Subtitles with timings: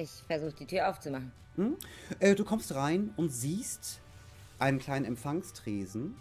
[0.00, 1.32] Ich versuche die Tür aufzumachen.
[1.56, 1.76] Hm?
[2.20, 3.98] Äh, du kommst rein und siehst
[4.60, 6.14] einen kleinen Empfangstresen.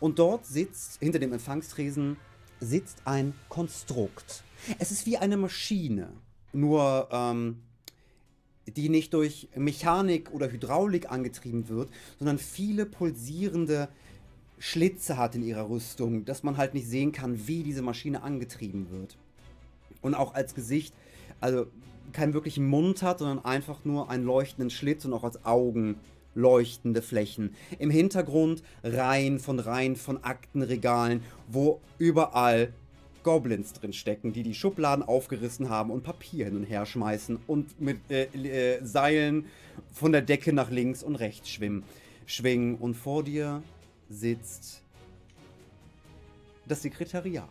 [0.00, 2.16] Und dort sitzt, hinter dem Empfangstresen,
[2.58, 4.42] sitzt ein Konstrukt.
[4.80, 6.08] Es ist wie eine Maschine,
[6.52, 7.62] nur ähm,
[8.66, 13.88] die nicht durch Mechanik oder Hydraulik angetrieben wird, sondern viele pulsierende
[14.58, 18.90] Schlitze hat in ihrer Rüstung, dass man halt nicht sehen kann, wie diese Maschine angetrieben
[18.90, 19.16] wird.
[20.00, 20.92] Und auch als Gesicht,
[21.40, 21.68] also
[22.12, 25.96] keinen wirklichen Mund hat, sondern einfach nur einen leuchtenden Schlitz und auch als Augen
[26.34, 27.54] leuchtende Flächen.
[27.78, 32.72] Im Hintergrund Reihen von Reihen von Aktenregalen, wo überall
[33.22, 37.80] Goblins drin stecken, die die Schubladen aufgerissen haben und Papier hin und her schmeißen und
[37.80, 39.46] mit äh, äh, Seilen
[39.92, 41.84] von der Decke nach links und rechts schwimmen,
[42.26, 42.76] schwingen.
[42.76, 43.62] Und vor dir
[44.08, 44.82] sitzt
[46.66, 47.48] das Sekretariat.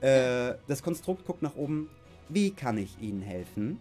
[0.00, 1.88] Äh, das Konstrukt guckt nach oben.
[2.28, 3.78] Wie kann ich Ihnen helfen?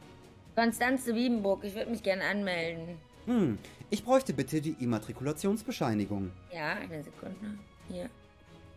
[0.56, 2.98] Konstanze Wiebenburg, ich würde mich gerne anmelden.
[3.26, 3.58] Hm,
[3.90, 6.32] ich bräuchte bitte die Immatrikulationsbescheinigung.
[6.54, 7.58] Ja, eine Sekunde.
[7.90, 8.10] Hier.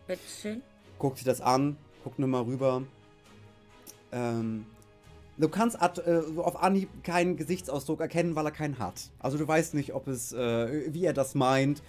[0.07, 0.61] Bitteschön.
[0.97, 2.83] Guckt sich das an, guckt nur mal rüber.
[4.11, 4.65] Ähm,
[5.37, 9.11] du kannst ad, äh, auf Anhieb keinen Gesichtsausdruck erkennen, weil er keinen hat.
[9.19, 11.83] Also du weißt nicht, ob es, äh, wie er das meint.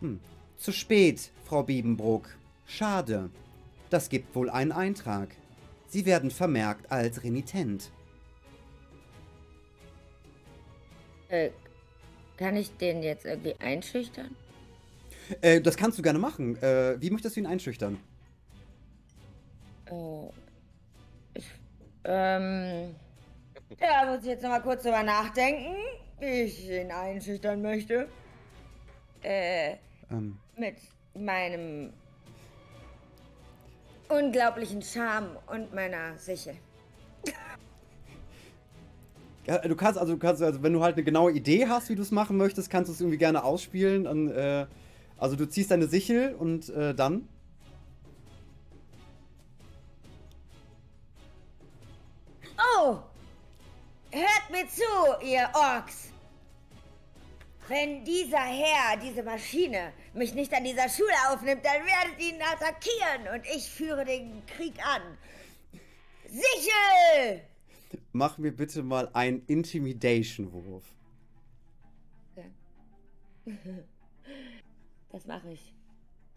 [0.00, 0.18] Hm.
[0.56, 2.28] Zu spät, Frau Biebenbrook.
[2.66, 3.30] Schade.
[3.90, 5.28] Das gibt wohl einen Eintrag.
[5.92, 7.90] Sie werden vermerkt als renitent.
[11.28, 11.50] Äh,
[12.38, 14.34] kann ich den jetzt irgendwie einschüchtern?
[15.42, 16.56] Äh, das kannst du gerne machen.
[16.62, 17.98] Äh, wie möchtest du ihn einschüchtern?
[19.84, 20.28] Äh,
[21.34, 21.46] ich,
[22.04, 22.94] ähm,
[23.78, 25.76] ja, muss ich jetzt nochmal kurz drüber nachdenken,
[26.20, 28.08] wie ich ihn einschüchtern möchte.
[29.22, 29.76] Äh,
[30.10, 30.38] ähm.
[30.56, 30.76] mit
[31.14, 31.92] meinem
[34.12, 36.54] unglaublichen Charme und meiner Sichel.
[39.46, 41.96] Ja, du kannst, also du kannst, also wenn du halt eine genaue Idee hast, wie
[41.96, 44.06] du es machen möchtest, kannst du es irgendwie gerne ausspielen.
[44.06, 44.66] Und, äh,
[45.18, 47.28] also du ziehst deine Sichel und äh, dann.
[52.78, 52.98] Oh!
[54.12, 56.10] Hört mir zu, ihr Orks!
[57.66, 62.42] Wenn dieser Herr, diese Maschine, mich nicht an dieser Schule aufnimmt, dann werdet ihr ihn
[62.42, 65.02] attackieren und ich führe den Krieg an.
[66.26, 67.42] Sichel!
[68.12, 70.84] Mach mir bitte mal einen Intimidation-Wurf.
[72.34, 72.50] Okay.
[75.10, 75.74] Das mache ich.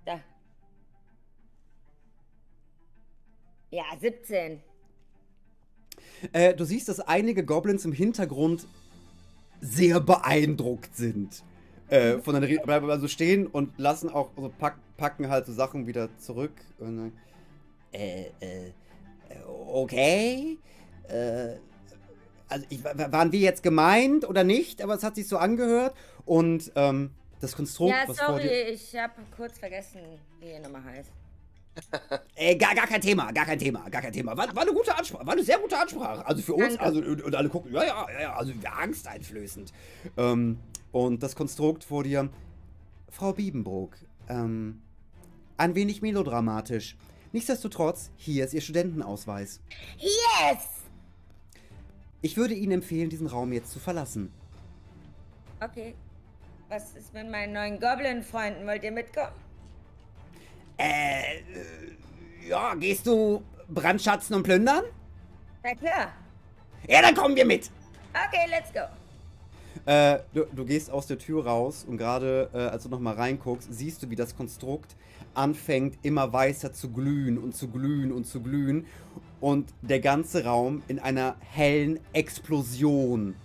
[0.05, 0.19] Da.
[3.71, 4.61] Ja, 17.
[6.33, 8.67] Äh, du siehst, dass einige Goblins im Hintergrund
[9.61, 11.43] sehr beeindruckt sind.
[11.90, 15.85] Äh, von deiner bleiben also stehen und lassen auch, also pack, packen halt so Sachen
[15.85, 16.53] wieder zurück.
[16.79, 17.12] Und,
[17.91, 18.72] äh, äh,
[19.47, 20.57] okay.
[21.07, 21.56] Äh,
[22.47, 25.96] also ich, waren wir jetzt gemeint oder nicht, aber es hat sich so angehört.
[26.25, 30.02] Und ähm, das Konstrukt, ja, sorry, ich habe kurz vergessen,
[30.40, 31.12] wie er nochmal heißt.
[32.35, 34.35] Ey, gar, gar kein Thema, gar kein Thema, gar kein Thema.
[34.38, 36.25] War, war eine gute Ansprache, war eine sehr gute Ansprache.
[36.25, 36.73] Also für Danke.
[36.73, 39.73] uns, also und, und, alle gucken, ja, ja, ja, also angsteinflößend.
[40.17, 40.57] Ähm,
[40.95, 42.29] und das Konstrukt vor dir,
[43.09, 43.97] Frau Biebenbrook,
[44.29, 44.81] ähm,
[45.57, 46.95] ein wenig melodramatisch.
[47.33, 49.59] Nichtsdestotrotz, hier ist Ihr Studentenausweis.
[49.97, 50.59] Yes!
[52.22, 54.31] Ich würde Ihnen empfehlen, diesen Raum jetzt zu verlassen.
[55.59, 55.95] Okay.
[56.69, 58.66] Was ist mit meinen neuen Goblin-Freunden?
[58.66, 59.35] Wollt ihr mitkommen?
[60.78, 61.41] Äh,
[62.47, 64.85] ja, gehst du brandschatzen und plündern?
[65.61, 66.13] Na klar.
[66.88, 67.69] Ja, dann kommen wir mit.
[68.13, 68.88] Okay, let's go.
[69.85, 73.68] Äh, du, du, gehst aus der Tür raus und gerade äh, als du nochmal reinguckst,
[73.72, 74.96] siehst du, wie das Konstrukt
[75.35, 78.88] anfängt immer weißer zu glühen und zu glühen und zu glühen
[79.41, 83.35] und der ganze Raum in einer hellen Explosion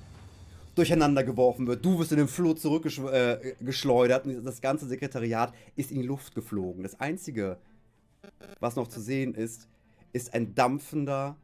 [0.74, 1.84] durcheinander geworfen wird.
[1.84, 6.34] Du wirst in den Flur zurückgeschleudert äh, und das ganze Sekretariat ist in die Luft
[6.34, 6.84] geflogen.
[6.84, 7.58] Das Einzige,
[8.60, 9.68] was noch zu sehen ist,
[10.14, 11.36] ist ein dampfender,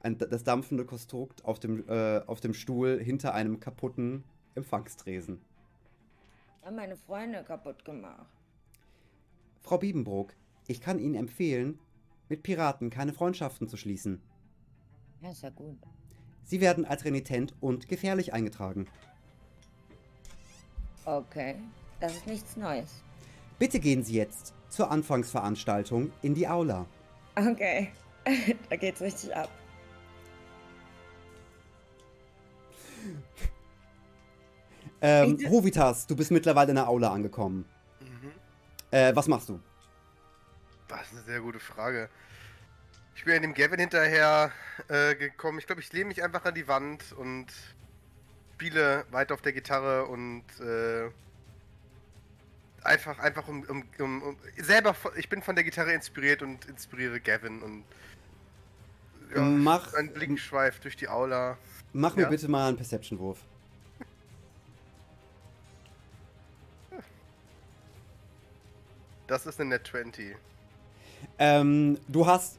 [0.00, 5.40] ein, das dampfende Konstrukt auf dem, äh, auf dem Stuhl hinter einem kaputten Empfangstresen.
[6.62, 8.26] Haben meine Freunde kaputt gemacht.
[9.60, 10.34] Frau Biebenbrook,
[10.66, 11.78] ich kann Ihnen empfehlen,
[12.28, 14.20] mit Piraten keine Freundschaften zu schließen.
[15.20, 15.78] Ja, ist ja gut.
[16.44, 18.86] Sie werden als renitent und gefährlich eingetragen.
[21.04, 21.56] Okay,
[22.00, 23.02] das ist nichts Neues.
[23.58, 26.86] Bitte gehen Sie jetzt zur Anfangsveranstaltung in die Aula.
[27.36, 27.90] Okay,
[28.70, 29.50] da geht's richtig ab.
[35.06, 37.66] Ähm, Hovitas, du bist mittlerweile in der Aula angekommen.
[38.00, 38.32] Mhm.
[38.90, 39.60] Äh, was machst du?
[40.88, 42.08] Das ist eine sehr gute Frage.
[43.14, 44.50] Ich bin dem Gavin hinterher
[44.88, 45.58] äh, gekommen.
[45.58, 47.48] Ich glaube, ich lehne mich einfach an die Wand und
[48.54, 51.10] spiele weiter auf der Gitarre und äh,
[52.82, 57.20] einfach, einfach um, um, um, um, selber, ich bin von der Gitarre inspiriert und inspiriere
[57.20, 57.84] Gavin und
[59.34, 61.58] ja, mach, ein Blick schweift durch die Aula.
[61.92, 63.38] Mach mir bitte mal einen Perception-Wurf.
[69.26, 70.36] Das ist eine Net 20.
[71.38, 72.58] Ähm, du hast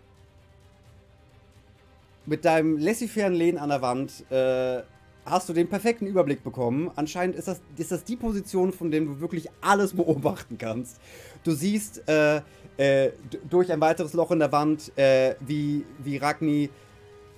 [2.26, 4.82] mit deinem laissez-faire Lehnen an der Wand äh,
[5.26, 6.92] hast du den perfekten Überblick bekommen.
[6.96, 11.00] Anscheinend ist das, ist das die Position, von der du wirklich alles beobachten kannst.
[11.44, 12.42] Du siehst äh,
[12.78, 13.12] äh,
[13.50, 16.70] durch ein weiteres Loch in der Wand, äh, wie, wie Ragni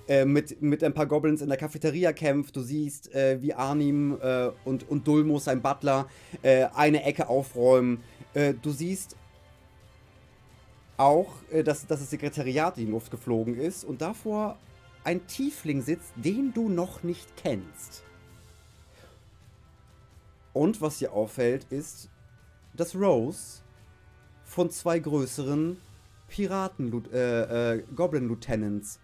[0.08, 2.56] äh, mit, mit ein paar Goblins in der Cafeteria kämpft.
[2.56, 6.08] Du siehst, äh, wie Arnim äh, und, und Dulmus, sein Butler,
[6.42, 8.02] eine Ecke aufräumen.
[8.34, 9.16] du siehst
[10.96, 14.58] auch, dass, dass das Sekretariat in die Luft geflogen ist und davor
[15.04, 18.02] ein Tiefling sitzt, den du noch nicht kennst.
[20.52, 22.10] Und was dir auffällt, ist,
[22.74, 23.62] dass Rose
[24.44, 25.78] von zwei größeren
[26.28, 29.00] Piraten, äh, äh, Goblin Lieutenants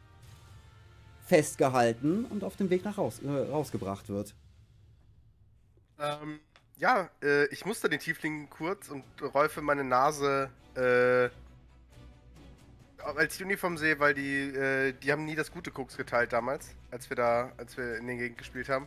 [1.27, 4.35] festgehalten und auf dem Weg nach raus, äh, rausgebracht wird.
[5.99, 6.41] Ähm,
[6.77, 9.05] ja, äh, ich muster den Tiefling kurz und
[9.35, 11.31] räufe meine Nase äh,
[13.05, 17.09] als Uniform sehe, weil die, äh, die haben nie das gute Koks geteilt damals, als
[17.11, 18.87] wir da, als wir in den Gegend gespielt haben.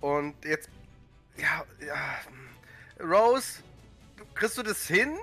[0.00, 0.70] Und jetzt,
[1.36, 3.62] ja, ja, Rose,
[4.34, 5.16] kriegst du das hin?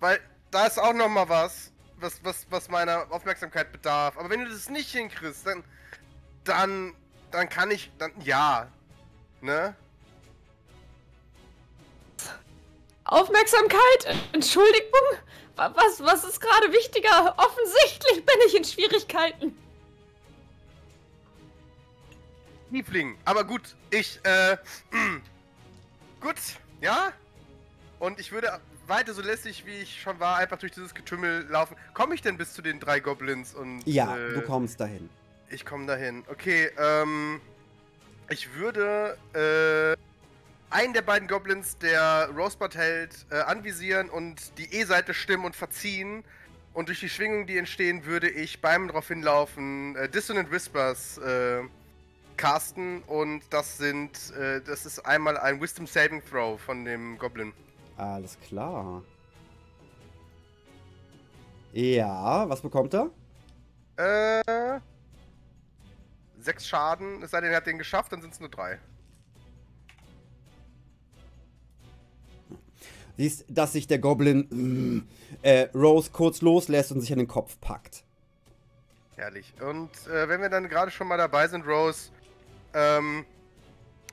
[0.00, 0.20] Weil
[0.50, 4.16] da ist auch noch mal was, was, was, was meiner Aufmerksamkeit bedarf.
[4.16, 5.64] Aber wenn du das nicht hinkriegst, dann,
[6.44, 6.94] dann,
[7.30, 8.68] dann kann ich, dann, ja,
[9.40, 9.74] ne?
[13.04, 14.16] Aufmerksamkeit?
[14.32, 15.00] Entschuldigung?
[15.56, 17.34] Was, was ist gerade wichtiger?
[17.36, 19.58] Offensichtlich bin ich in Schwierigkeiten.
[22.70, 24.56] Liebling, aber gut, ich, äh,
[26.20, 26.36] gut,
[26.80, 27.12] ja?
[27.98, 31.76] Und ich würde weiter so lässig, wie ich schon war, einfach durch dieses Getümmel laufen.
[31.94, 33.82] Komme ich denn bis zu den drei Goblins und.
[33.86, 35.08] Ja, äh, du kommst dahin.
[35.50, 36.24] Ich komme dahin.
[36.28, 37.40] Okay, ähm.
[38.30, 39.96] Ich würde, äh
[40.70, 46.24] einen der beiden Goblins, der Rosebud hält, äh, anvisieren und die E-Seite stimmen und verziehen.
[46.74, 51.62] Und durch die Schwingungen, die entstehen, würde ich beim drauf hinlaufen äh, Dissonant Whispers äh,
[52.36, 53.02] casten.
[53.06, 57.52] Und das sind, äh, das ist einmal ein Wisdom Saving Throw von dem Goblin.
[57.98, 59.02] Alles klar.
[61.72, 63.10] Ja, was bekommt er?
[63.96, 64.80] Äh.
[66.40, 68.78] Sechs Schaden, es sei denn, er hat den geschafft, dann sind es nur drei.
[73.18, 75.06] siehst, dass sich der Goblin
[75.42, 78.04] äh, Rose kurz loslässt und sich an den Kopf packt.
[79.16, 79.52] Herrlich.
[79.60, 82.10] Und äh, wenn wir dann gerade schon mal dabei sind, Rose,
[82.72, 83.26] ähm,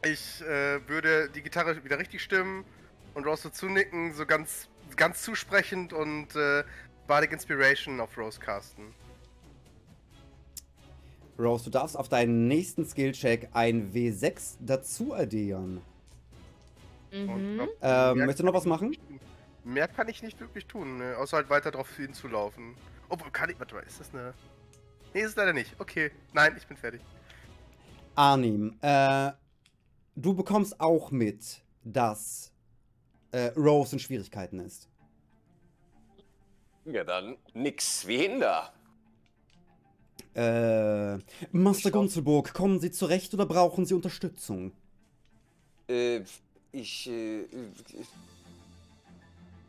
[0.03, 2.65] ich äh, würde die Gitarre wieder richtig stimmen
[3.15, 6.63] und Rose so zunicken, so ganz, ganz zusprechend und äh,
[7.07, 8.93] Bardic Inspiration auf Rose casten.
[11.37, 15.81] Rose, du darfst auf deinen nächsten Skill-Check ein W6 dazu addieren.
[17.11, 17.55] Mhm.
[17.55, 18.95] Glaub, ähm, möchtest du noch was machen?
[19.63, 21.17] Mehr kann ich nicht wirklich tun, ne?
[21.17, 22.75] außer halt weiter drauf hinzulaufen.
[23.09, 23.59] Obwohl, kann ich.
[23.59, 24.33] Warte mal, ist das eine.
[25.13, 25.75] Nee, ist es leider nicht.
[25.79, 26.11] Okay.
[26.33, 27.01] Nein, ich bin fertig.
[28.15, 29.31] Arnim, äh,
[30.15, 32.51] du bekommst auch mit, dass
[33.35, 34.87] äh, Rose in Schwierigkeiten ist.
[36.85, 38.71] Ja, dann nix wie hinder.
[40.35, 41.17] Äh,
[41.51, 44.71] Master Gunzelburg, kommen Sie zurecht oder brauchen Sie Unterstützung?
[45.89, 46.21] Äh,
[46.71, 47.45] ich, äh,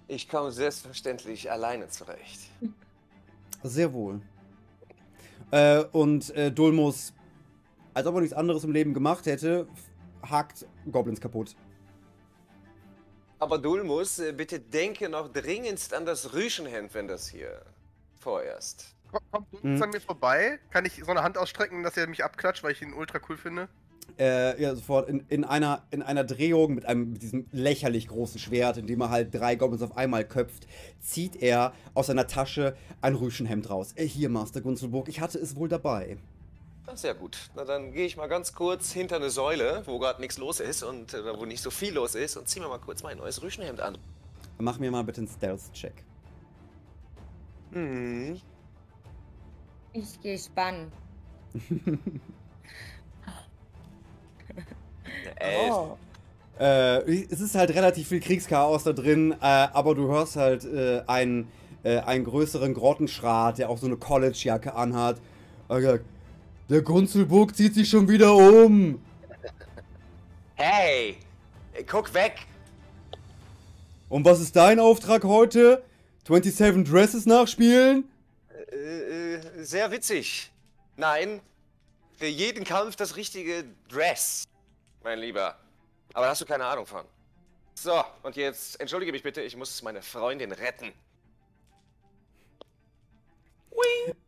[0.09, 2.41] ich komme selbstverständlich alleine zurecht.
[3.63, 4.21] Sehr wohl.
[5.51, 7.13] Äh, und äh, Dulmus,
[7.95, 9.67] als ob er nichts anderes im Leben gemacht hätte,
[10.23, 11.57] hakt Goblins kaputt.
[13.39, 17.63] Aber Dulmus, äh, bitte denke noch dringendst an das Rüschenhemd, wenn das hier
[18.19, 18.95] vorerst.
[19.31, 19.83] Kommt Dulmus hm.
[19.83, 20.59] an mir vorbei?
[20.71, 23.37] Kann ich so eine Hand ausstrecken, dass er mich abklatscht, weil ich ihn ultra cool
[23.37, 23.69] finde?
[24.19, 28.39] äh, ja, sofort in, in, einer, in einer Drehung mit, einem, mit diesem lächerlich großen
[28.39, 30.67] Schwert, in dem er halt drei Goblins auf einmal köpft,
[31.01, 33.93] zieht er aus seiner Tasche ein Rüschenhemd raus.
[33.95, 36.17] Äh, hier, Master Gunzelburg, ich hatte es wohl dabei.
[36.95, 37.51] Sehr gut.
[37.55, 40.83] Na dann gehe ich mal ganz kurz hinter eine Säule, wo gerade nichts los ist
[40.83, 43.43] und äh, wo nicht so viel los ist und ziehe mir mal kurz mein neues
[43.43, 43.99] Rüschenhemd an.
[44.59, 46.05] Mach mir mal bitte einen Stealth-Check.
[47.73, 48.41] Hm.
[49.93, 50.93] Ich gehe spannen.
[55.37, 55.71] Elf.
[55.71, 55.99] Oh.
[56.59, 61.03] Äh, es ist halt relativ viel Kriegschaos da drin, äh, aber du hörst halt äh,
[61.07, 61.49] einen,
[61.83, 65.21] äh, einen größeren Grottenschrat, der auch so eine College-Jacke anhat.
[65.69, 66.05] Sagt,
[66.69, 69.01] Der Gunzelburg zieht sich schon wieder um.
[70.57, 71.19] Hey!
[71.87, 72.47] Guck weg!
[74.09, 75.85] Und was ist dein Auftrag heute?
[76.27, 78.11] 27 Dresses nachspielen?
[78.73, 80.51] Äh, äh, sehr witzig.
[80.97, 81.41] Nein,
[82.17, 84.45] für jeden Kampf das richtige Dress,
[85.05, 85.57] mein Lieber.
[86.15, 87.05] Aber da hast du keine Ahnung von.
[87.75, 90.93] So, und jetzt entschuldige mich bitte, ich muss meine Freundin retten.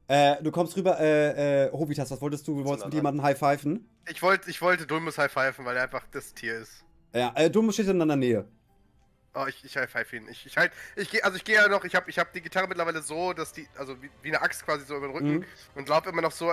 [0.08, 2.56] Äh, du kommst rüber, äh, äh, Hobitas, was wolltest du?
[2.56, 3.86] Du wolltest mit jemandem high-pfeifen?
[4.08, 6.82] Ich wollte ich wollte Dulmus high pfeifen, weil er einfach das Tier ist.
[7.12, 8.46] Ja, äh, du steht in deiner Nähe.
[9.34, 10.26] Oh, ich, ich high five ihn.
[10.30, 12.40] Ich, ich halt, ich gehe, also ich gehe ja noch, ich habe ich hab die
[12.40, 15.34] Gitarre mittlerweile so, dass die, also wie, wie eine Axt quasi so über den Rücken
[15.40, 15.44] Mhm.
[15.74, 16.52] und laufe immer noch so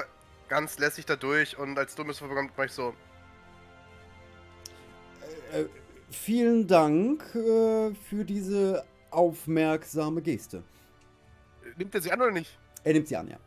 [0.50, 2.94] ganz lässig da durch und als Dulmus vorkommt, mach ich so,
[5.54, 5.64] Äh,
[6.12, 10.62] vielen Dank äh, für diese aufmerksame Geste.
[11.78, 12.58] nimmt er sie an oder nicht?
[12.86, 13.38] Er nimmt sie an, ja.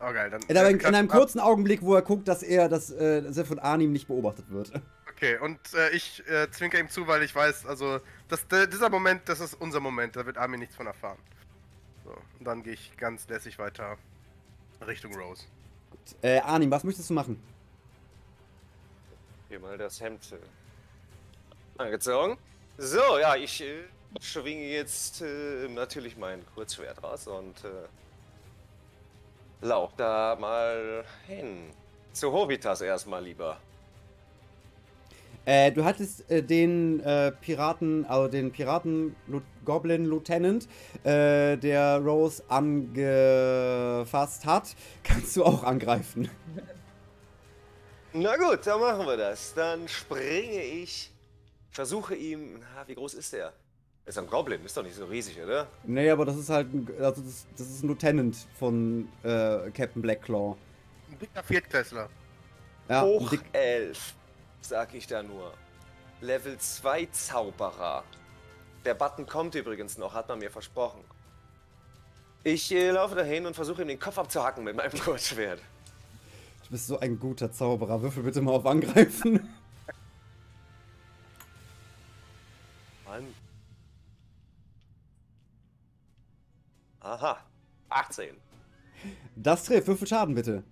[0.00, 0.42] Oh geil, dann.
[0.42, 1.16] In einem, äh, in einem ab.
[1.16, 4.48] kurzen Augenblick, wo er guckt, dass er, dass, äh, dass er von Arnim nicht beobachtet
[4.50, 4.72] wird.
[5.14, 8.90] Okay, und äh, ich äh, zwinker ihm zu, weil ich weiß, also, das, der, dieser
[8.90, 11.18] Moment, das ist unser Moment, da wird Armin nichts von erfahren.
[12.04, 13.98] So, und dann gehe ich ganz lässig weiter
[14.84, 15.44] Richtung Rose.
[16.22, 17.40] Äh, Arnim, was möchtest du machen?
[19.48, 22.36] Hier mal das Hemd äh, angezogen.
[22.78, 23.84] So, ja, ich äh,
[24.20, 27.68] schwinge jetzt äh, natürlich mein Kurzschwert raus und äh,
[29.62, 31.70] lauf da mal hin.
[32.12, 33.58] Zu Hovitas erstmal lieber.
[35.44, 39.16] Äh, du hattest äh, den äh, Piraten, also den Piraten
[39.64, 40.68] Goblin Lieutenant,
[41.02, 46.30] äh, der Rose angefasst hat, kannst du auch angreifen.
[48.12, 49.54] Na gut, dann machen wir das.
[49.54, 51.10] Dann springe ich,
[51.70, 52.60] versuche ihm.
[52.60, 53.52] Na, wie groß ist der?
[54.04, 55.68] Ist ein Goblin, ist doch nicht so riesig, oder?
[55.84, 60.02] Nee, aber das ist halt, ein, also das, das ist ein Lieutenant von äh, Captain
[60.02, 60.56] Blackclaw.
[61.10, 62.08] Ein dicker Viertklässler.
[62.88, 64.14] Ja, ein Hoch dick, 11,
[64.60, 65.52] sag ich da nur.
[66.20, 68.02] Level 2 Zauberer.
[68.84, 71.04] Der Button kommt übrigens noch, hat man mir versprochen.
[72.42, 75.60] Ich äh, laufe dahin und versuche ihm den Kopf abzuhacken mit meinem Kurzschwert.
[76.64, 78.02] du bist so ein guter Zauberer.
[78.02, 79.48] Würfel bitte mal auf Angreifen.
[83.04, 83.32] Mann.
[87.02, 87.36] Aha,
[87.88, 88.36] 18.
[89.34, 89.88] Das trifft.
[89.88, 90.62] Würfel Schaden bitte.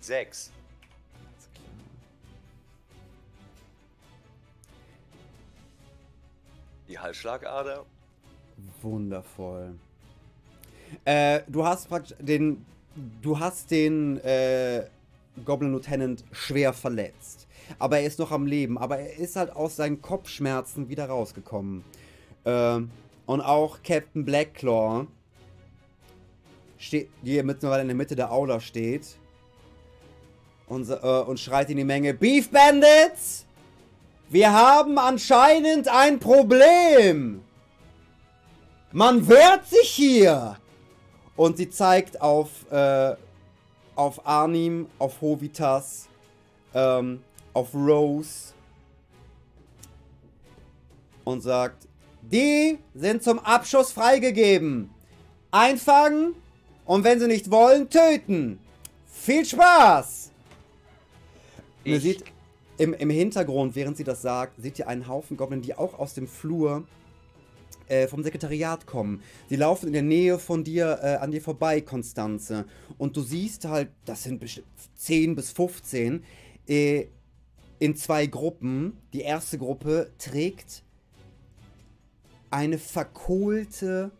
[0.00, 0.50] Sechs.
[6.88, 7.86] Die Halsschlagader.
[8.80, 9.78] Wundervoll.
[11.04, 12.66] Äh, du hast praktisch den.
[13.22, 14.86] Du hast den äh,
[15.44, 17.46] Goblin Lieutenant schwer verletzt.
[17.78, 18.78] Aber er ist noch am Leben.
[18.78, 21.84] Aber er ist halt aus seinen Kopfschmerzen wieder rausgekommen.
[22.44, 22.90] Ähm,
[23.26, 25.06] und auch Captain Blackclaw,
[26.78, 29.16] steht, die mittlerweile in der Mitte der Aula steht,
[30.66, 33.46] und, äh, und schreit in die Menge: Beef Bandits!
[34.28, 37.42] Wir haben anscheinend ein Problem!
[38.90, 40.56] Man wehrt sich hier!
[41.36, 43.14] Und sie zeigt auf, äh,
[43.94, 46.08] auf Arnim, auf Hovitas,
[46.74, 47.22] ähm,
[47.54, 48.52] auf Rose
[51.24, 51.86] und sagt,
[52.22, 54.90] die sind zum Abschuss freigegeben.
[55.50, 56.34] Einfangen
[56.84, 58.58] und wenn sie nicht wollen, töten.
[59.06, 60.30] Viel Spaß!
[61.84, 62.24] Ich- seht
[62.78, 66.14] im, im Hintergrund, während sie das sagt, seht ihr einen Haufen Goblin, die auch aus
[66.14, 66.84] dem Flur
[67.86, 69.22] äh, vom Sekretariat kommen.
[69.50, 72.64] Die laufen in der Nähe von dir, äh, an dir vorbei, Konstanze.
[72.98, 74.66] Und du siehst halt, das sind bestimmt
[74.96, 76.24] 10 bis 15,
[76.66, 77.06] äh,
[77.82, 78.96] in zwei Gruppen.
[79.12, 80.84] Die erste Gruppe trägt
[82.48, 84.12] eine verkohlte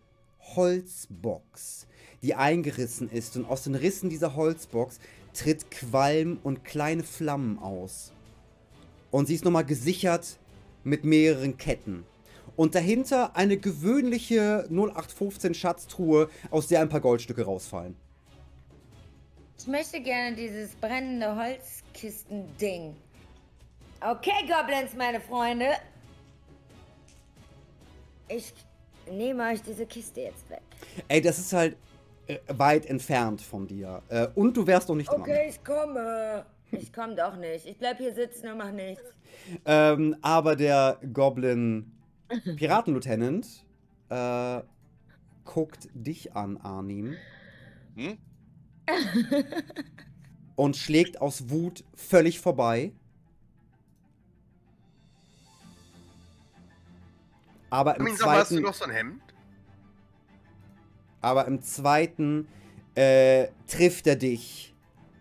[0.57, 1.87] Holzbox,
[2.23, 3.37] die eingerissen ist.
[3.37, 4.99] Und aus den Rissen dieser Holzbox
[5.33, 8.13] tritt Qualm und kleine Flammen aus.
[9.13, 10.41] Und sie ist nochmal gesichert
[10.83, 12.05] mit mehreren Ketten.
[12.57, 17.95] Und dahinter eine gewöhnliche 0815 Schatztruhe, aus der ein paar Goldstücke rausfallen.
[19.57, 22.97] Ich möchte gerne dieses brennende Holzkisten-Ding.
[24.05, 25.67] Okay, Goblins, meine Freunde.
[28.29, 28.53] Ich
[29.11, 30.63] nehme euch diese Kiste jetzt weg.
[31.09, 31.77] Ey, das ist halt
[32.27, 34.03] äh, weit entfernt von dir.
[34.09, 35.21] Äh, und du wärst noch nicht dran.
[35.21, 36.45] Okay, ich komme.
[36.73, 37.67] Ich komme doch nicht.
[37.67, 39.03] Ich bleib hier sitzen und mach nichts.
[39.67, 41.93] Ähm, aber der Goblin
[42.57, 43.47] Piratenlieutenant
[44.09, 44.63] äh,
[45.45, 47.17] guckt dich an, Arnim,
[47.95, 48.17] Hm?
[50.57, 52.93] und schlägt aus Wut völlig vorbei.
[57.73, 59.23] Aber im mal, hast du zweiten, noch so ein Hemd?
[61.23, 62.47] aber im zweiten
[62.95, 64.75] äh, trifft er dich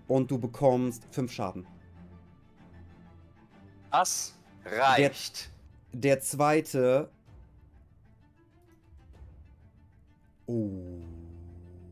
[0.07, 1.65] und du bekommst fünf Schaden.
[3.89, 5.49] Das reicht.
[5.93, 7.09] Der zweite.
[10.45, 10.99] Oh.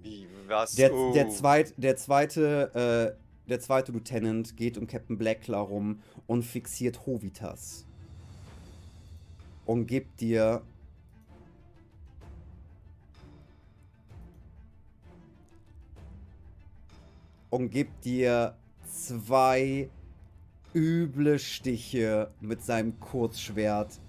[0.02, 0.76] Wie, was?
[0.76, 1.14] Der, Oh.
[1.14, 7.06] der, zweit, der zweite, äh, der zweite Lieutenant geht um Captain Blackclaw rum und fixiert
[7.06, 7.86] Hovitas.
[9.70, 10.64] Und gibt dir.
[17.52, 18.56] Und gibt dir
[18.88, 19.92] zwei
[20.74, 24.00] üble Stiche mit seinem Kurzschwert.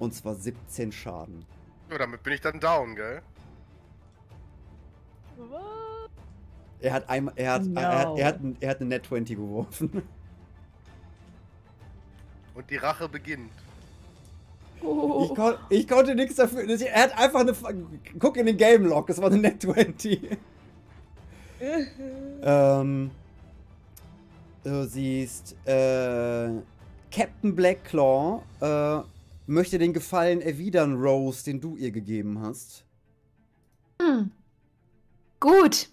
[0.00, 1.46] Und zwar 17 Schaden.
[1.88, 3.22] Ja, damit bin ich dann down, gell?
[6.80, 7.80] Er hat einmal, er hat, No.
[7.80, 10.02] er, hat, er, hat, er hat eine Net 20 geworfen.
[12.56, 13.52] Und die Rache beginnt.
[14.82, 15.26] Oh.
[15.28, 16.68] Ich, kon ich konnte nichts dafür.
[16.68, 17.54] Er hat einfach eine.
[18.18, 20.20] Guck in den Game Log, das war eine Net 20.
[22.42, 23.10] ähm.
[24.62, 26.50] Du siehst, äh.
[27.10, 29.02] Captain Blackclaw äh,
[29.46, 32.84] möchte den Gefallen erwidern, Rose, den du ihr gegeben hast.
[34.00, 34.30] Hm.
[35.40, 35.88] Gut.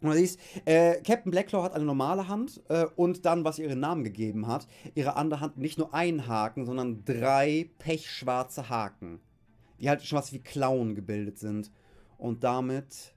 [0.00, 3.66] Und du siehst, äh, Captain Blackclaw hat eine normale Hand äh, und dann, was ihr
[3.66, 9.20] ihren Namen gegeben hat, ihre andere Hand nicht nur einen Haken, sondern drei pechschwarze Haken.
[9.78, 11.70] Die halt schon was wie Klauen gebildet sind.
[12.16, 13.14] Und damit.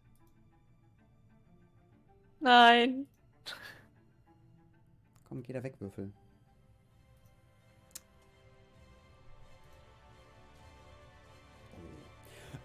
[2.39, 3.07] Nein.
[5.29, 6.11] Komm, geh da weg, Würfel.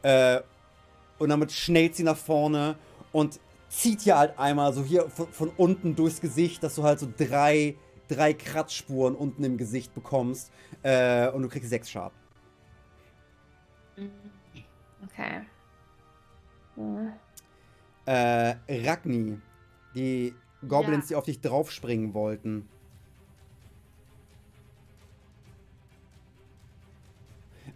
[0.02, 0.40] Äh,
[1.18, 2.76] und damit schnellt sie nach vorne
[3.12, 6.98] und zieht hier halt einmal so hier von, von unten durchs Gesicht, dass du halt
[6.98, 7.76] so drei,
[8.08, 10.50] drei Kratzspuren unten im Gesicht bekommst.
[10.82, 12.16] Äh, und du kriegst sechs Schaden.
[15.04, 15.42] Okay.
[16.76, 17.12] Hm.
[18.06, 19.38] Äh, Ragni,
[19.94, 20.34] die
[20.66, 21.08] Goblins, Ja.
[21.08, 22.68] die auf dich draufspringen wollten.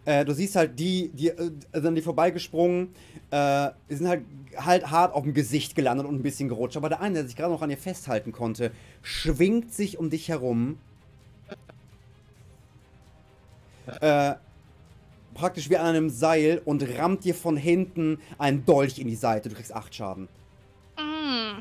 [0.05, 2.93] Äh, du siehst halt die, die äh, sind die vorbeigesprungen,
[3.31, 4.23] äh, die sind halt,
[4.57, 6.75] halt hart auf dem Gesicht gelandet und ein bisschen gerutscht.
[6.75, 10.27] Aber der eine, der sich gerade noch an ihr festhalten konnte, schwingt sich um dich
[10.27, 10.77] herum.
[14.01, 14.35] Äh,
[15.33, 19.49] praktisch wie an einem Seil und rammt dir von hinten einen Dolch in die Seite.
[19.49, 20.27] Du kriegst acht Schaden.
[20.97, 21.59] Mm.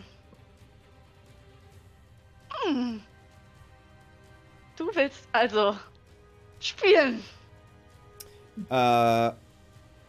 [2.68, 3.00] Mm.
[4.76, 5.76] Du willst also
[6.60, 7.22] spielen.
[8.70, 9.32] Äh,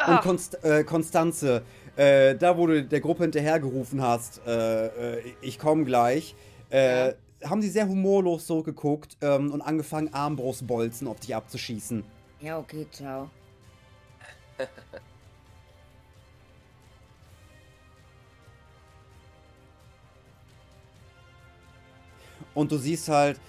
[0.05, 0.15] Ah.
[0.15, 1.61] und Konst äh, Konstanze,
[1.95, 6.35] äh, da wo du der Gruppe hinterhergerufen hast, äh, äh, ich komme gleich,
[6.69, 7.13] äh,
[7.45, 12.03] haben sie sehr humorlos so geguckt ähm, und angefangen, Armbrustbolzen auf dich abzuschießen.
[12.41, 13.29] Ja, okay, ciao.
[22.53, 23.39] Und du siehst halt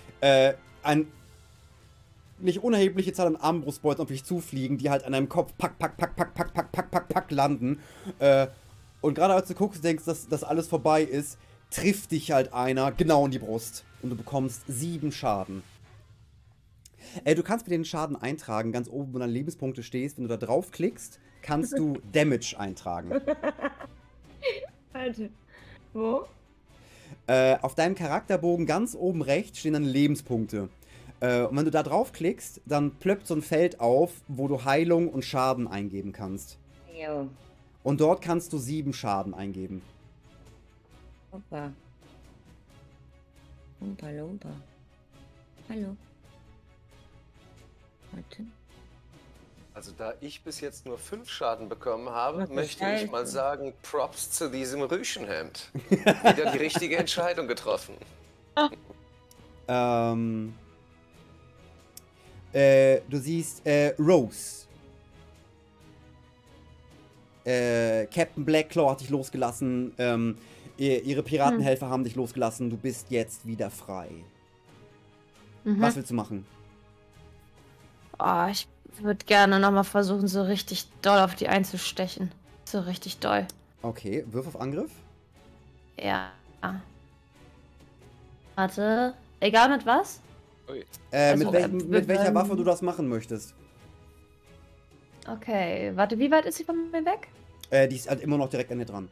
[0.83, 1.07] ein
[2.39, 5.97] nicht unerhebliche Zahl an Armbrustbolzen auf dich zufliegen, die halt an deinem Kopf pack, pack,
[5.97, 7.81] pack, pack, pack, pack, pack, pack, pack landen.
[8.19, 8.49] Äh,
[9.01, 11.39] und gerade als du guckst, und denkst, dass das alles vorbei ist,
[11.71, 13.85] trifft dich halt einer genau in die Brust.
[14.03, 15.63] Und du bekommst sieben Schaden.
[17.25, 20.17] Äh, du kannst mir den Schaden eintragen, ganz oben, wo deine Lebenspunkte stehst.
[20.17, 23.13] Wenn du da draufklickst, kannst du Damage eintragen.
[24.93, 25.29] Alter.
[25.93, 26.27] Wo?
[27.27, 30.69] Äh, auf deinem Charakterbogen ganz oben rechts stehen dann Lebenspunkte.
[31.21, 35.09] Äh, und wenn du da draufklickst, dann plöppt so ein Feld auf, wo du Heilung
[35.09, 36.59] und Schaden eingeben kannst.
[36.95, 37.29] Jo.
[37.83, 39.83] Und dort kannst du sieben Schaden eingeben.
[41.31, 41.73] Opa.
[43.81, 44.49] Lumpa, Lumpa.
[45.69, 45.97] Hallo.
[48.13, 48.45] Warte.
[49.75, 54.31] Also da ich bis jetzt nur fünf Schaden bekommen habe, möchte ich mal sagen, Props
[54.31, 55.71] zu diesem Rüschenhemd.
[55.91, 57.97] Wieder die richtige Entscheidung getroffen.
[59.67, 60.55] Ähm,
[62.55, 64.67] äh, du siehst äh, Rose.
[67.45, 69.93] Äh, Captain Blackclaw hat dich losgelassen.
[69.99, 70.39] Ähm,
[70.79, 72.71] ihr- ihre Piratenhelfer haben dich losgelassen.
[72.71, 74.09] Du bist jetzt wieder frei.
[75.65, 75.81] Mhm.
[75.81, 76.47] Was willst du machen?
[78.19, 78.67] Oh, ich
[79.01, 82.31] würde gerne nochmal versuchen, so richtig doll auf die einzustechen.
[82.65, 83.47] So richtig doll.
[83.83, 84.91] Okay, Wirf auf Angriff.
[86.01, 86.31] Ja.
[88.55, 89.15] Warte.
[89.41, 90.21] Egal mit was?
[91.11, 93.55] Äh, Also, mit, äh, mit welcher ähm, Waffe du das machen möchtest.
[95.29, 95.93] Okay.
[95.95, 97.29] Warte, wie weit ist sie von mir weg?
[97.71, 99.09] Äh, die ist halt immer noch direkt an dir dran.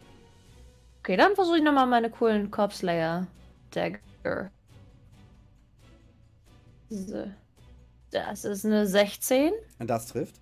[1.01, 3.27] Okay, dann versuche ich nochmal meine coolen Corpslayer
[3.71, 4.51] Dagger.
[6.91, 7.25] So.
[8.11, 9.53] Das ist eine 16.
[9.79, 10.37] Das trifft.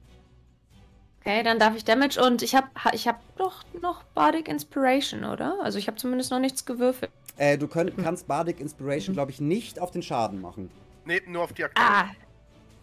[1.21, 5.59] Okay, dann darf ich Damage und ich habe ich hab doch noch Bardic Inspiration, oder?
[5.63, 7.11] Also ich habe zumindest noch nichts gewürfelt.
[7.37, 10.71] Äh, du könnt, kannst Bardic Inspiration, glaube ich, nicht auf den Schaden machen.
[11.11, 11.85] Nee, nur auf die Aktion.
[11.85, 12.11] Ah.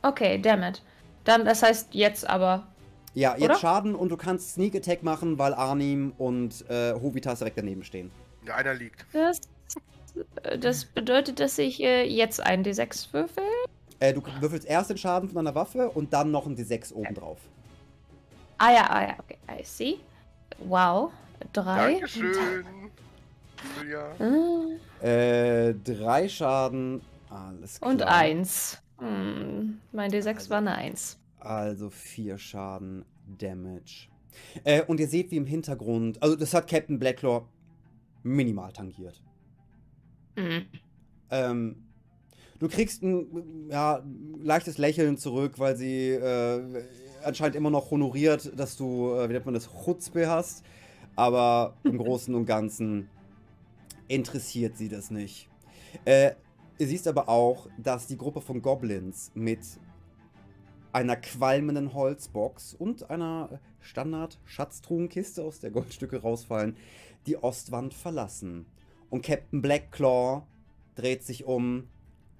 [0.01, 0.81] Okay, damit.
[1.23, 2.67] Dann, das heißt jetzt aber.
[3.13, 3.55] Ja, jetzt Oder?
[3.55, 8.11] Schaden und du kannst Sneak Attack machen, weil Arnim und äh, Hovitas direkt daneben stehen.
[8.45, 9.05] Ja, einer liegt.
[9.13, 9.39] Das,
[10.59, 13.43] das bedeutet, dass ich äh, jetzt einen D6 würfel.
[14.01, 17.39] Äh, du würfelst erst den Schaden von deiner Waffe und dann noch ein D6 obendrauf.
[18.57, 19.99] Ah ja, ah ja, okay, I see.
[20.59, 21.11] Wow.
[21.53, 21.93] Drei.
[21.93, 22.65] Dankeschön.
[23.79, 24.11] Julia.
[24.19, 27.01] Ah, Äh, drei Schaden.
[27.29, 27.91] Alles klar.
[27.91, 28.81] Und eins.
[28.99, 31.19] Hm, mein D6 war eine Eins.
[31.39, 33.05] Also vier Schaden
[33.37, 34.07] Damage.
[34.63, 37.45] Äh, und ihr seht, wie im Hintergrund, also das hat Captain Blacklaw
[38.23, 39.21] minimal tangiert.
[40.35, 40.65] Hm.
[41.31, 41.83] Ähm,
[42.59, 44.03] du kriegst ein ja,
[44.41, 46.83] leichtes Lächeln zurück, weil sie äh,
[47.23, 50.63] anscheinend immer noch honoriert, dass du, äh, wie nennt man das, Chutzpe hast.
[51.15, 53.09] Aber im Großen und Ganzen
[54.07, 55.49] interessiert sie das nicht.
[56.05, 56.31] Äh,
[56.77, 59.59] ihr siehst aber auch, dass die Gruppe von Goblins mit
[60.93, 66.75] einer qualmenden Holzbox und einer Standard-Schatztruhenkiste, aus der Goldstücke rausfallen,
[67.25, 68.65] die Ostwand verlassen.
[69.09, 70.43] Und Captain Blackclaw
[70.95, 71.87] dreht sich um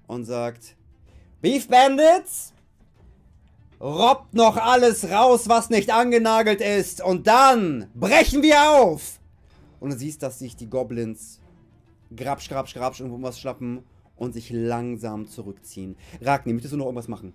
[0.06, 0.76] und sagt:
[1.40, 2.52] Beef Bandits!
[3.80, 9.20] Robbt noch alles raus, was nicht angenagelt ist, und dann brechen wir auf!
[9.78, 11.40] Und du siehst, dass sich die Goblins
[12.14, 13.84] grapsch, grapsch, grapsch irgendwo was schlappen
[14.18, 15.96] und sich langsam zurückziehen.
[16.20, 17.32] Ragni, möchtest du noch irgendwas machen?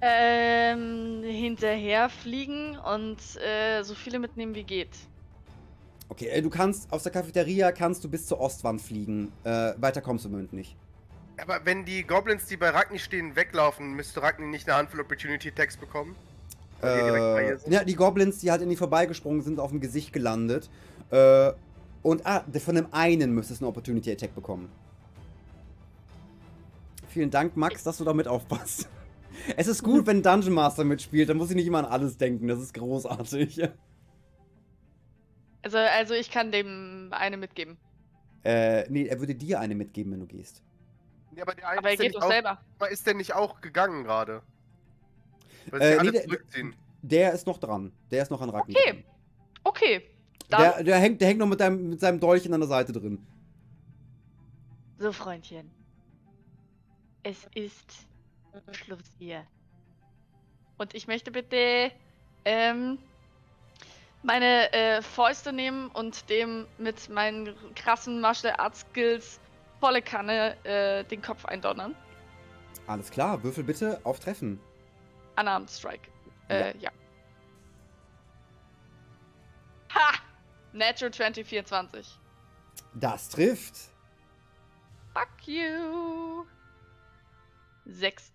[0.00, 4.90] Ähm, hinterher fliegen und äh, so viele mitnehmen wie geht.
[6.10, 9.32] Okay, äh, du kannst aus der Cafeteria kannst du bis zur Ostwand fliegen.
[9.44, 10.76] Äh, weiter kommst du im Moment nicht.
[11.40, 15.50] Aber wenn die Goblins, die bei Ragni stehen, weglaufen, müsste Ragni nicht eine Handvoll Opportunity
[15.50, 16.14] Tags bekommen?
[16.82, 17.72] Die Äh, sind.
[17.72, 20.68] ja, die Goblins, die halt in die vorbeigesprungen sind, auf dem Gesicht gelandet.
[21.10, 21.52] Äh,
[22.02, 24.70] und ah, von dem einen müsstest du eine Opportunity Attack bekommen.
[27.14, 28.88] Vielen Dank, Max, dass du damit aufpasst.
[29.56, 32.46] Es ist gut, wenn Dungeon Master mitspielt, dann muss ich nicht immer an alles denken.
[32.48, 33.68] Das ist großartig.
[35.62, 37.76] Also, also ich kann dem eine mitgeben.
[38.44, 40.62] Äh, nee, er würde dir eine mitgeben, wenn du gehst.
[41.36, 42.60] Ja, aber der eine Aber er ist, der geht nicht doch auch, selber.
[42.78, 44.42] aber ist der nicht auch gegangen gerade?
[45.70, 46.76] Weil Äh, sie nee, alle der- zurückziehen.
[47.02, 47.92] Der ist noch dran.
[48.10, 48.74] Der ist noch an Ragni.
[48.76, 48.92] Okay.
[48.92, 49.04] dran.
[49.64, 50.02] Okay.
[50.50, 53.18] Der, der, hängt, der hängt noch mit, deinem, mit seinem Dolch an der Seite drin.
[54.98, 55.70] so Freundchen.
[57.24, 58.06] Es ist
[58.72, 59.46] Schluss hier.
[60.76, 61.90] Und ich möchte bitte
[62.44, 62.98] ähm,
[64.22, 69.40] meine äh, Fäuste nehmen und dem mit meinen krassen Martial Arts Skills
[69.80, 71.96] volle Kanne äh, den Kopf eindonnern.
[72.86, 74.60] Alles klar, würfel bitte auf Treffen.
[75.40, 76.10] Unarmed Strike.
[76.48, 76.90] Äh, ja.
[79.94, 80.18] Ha!
[80.72, 82.18] Natural 2024.
[82.94, 83.74] Das trifft.
[85.14, 86.44] Fuck you!
[87.86, 88.32] 6.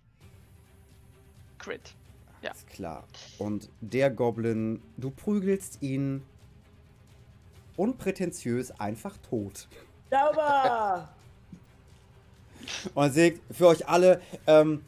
[1.58, 1.94] Crit.
[2.42, 2.50] Ja.
[2.50, 3.04] Alles klar.
[3.38, 6.22] Und der Goblin, du prügelst ihn
[7.76, 9.68] unprätentiös einfach tot.
[10.10, 11.08] Sauber!
[12.94, 14.82] Und sagt für euch alle, ähm,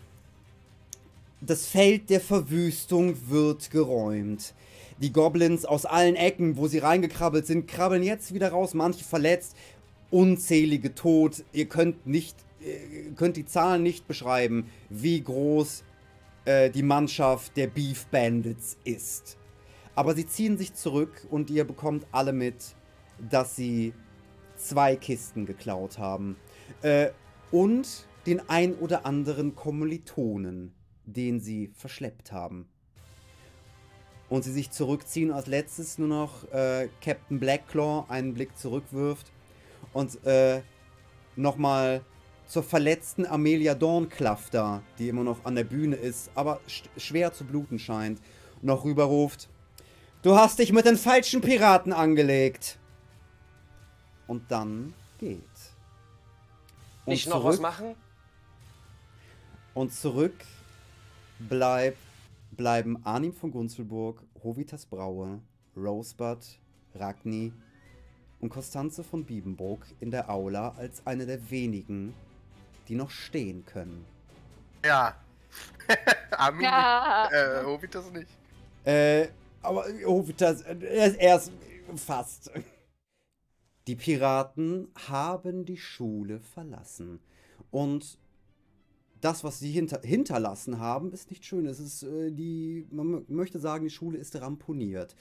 [1.41, 4.55] das Feld der Verwüstung wird geräumt.
[4.99, 9.57] Die Goblins aus allen Ecken, wo sie reingekrabbelt sind, krabbeln jetzt wieder raus, manche verletzt,
[10.11, 11.43] unzählige tot.
[11.53, 12.37] Ihr könnt nicht,
[13.17, 15.85] könnt die Zahlen nicht beschreiben, wie groß
[16.45, 19.39] äh, die Mannschaft der Beef Bandits ist.
[19.95, 22.75] Aber sie ziehen sich zurück und ihr bekommt alle mit,
[23.31, 23.93] dass sie
[24.57, 26.37] zwei Kisten geklaut haben.
[26.83, 27.11] Äh,
[27.51, 30.73] und den ein oder anderen Kommilitonen,
[31.05, 32.69] den sie verschleppt haben.
[34.29, 39.31] Und sie sich zurückziehen, als letztes nur noch äh, Captain Blackclaw einen Blick zurückwirft
[39.93, 40.63] und äh,
[41.37, 42.03] nochmal
[42.53, 47.45] zur verletzten Amelia Dornklafter, die immer noch an der Bühne ist, aber sch schwer zu
[47.45, 48.21] bluten scheint,
[48.61, 49.49] noch rüberruft.
[50.21, 52.79] Du hast dich mit den falschen Piraten angelegt.
[54.27, 55.41] Und dann geht.
[57.07, 57.95] Und Nicht noch was machen?
[59.73, 60.45] Und zurück
[61.39, 61.97] bleib,
[62.51, 65.41] bleiben Arnim von Gunzelburg, Hovitas Braue,
[65.75, 66.45] Rosebud,
[66.97, 67.51] Ragni
[68.41, 72.13] und Konstanze von Biebenbrook in der Aula als eine der wenigen,
[72.89, 74.05] die noch stehen können.
[74.85, 75.17] Ja.
[76.33, 77.29] Armin, Ja.
[77.33, 78.29] äh, Hovitas nicht.
[78.85, 79.29] Äh,
[79.63, 81.53] aber Hovitas, äh, er ist erst
[81.97, 82.51] fast.
[83.87, 87.19] Die Piraten haben die Schule verlassen
[87.71, 88.19] und
[89.21, 91.67] das, was sie hinter, hinterlassen haben, ist nicht schön.
[91.67, 95.15] Es ist äh, die, man möchte sagen, die Schule ist ramponiert.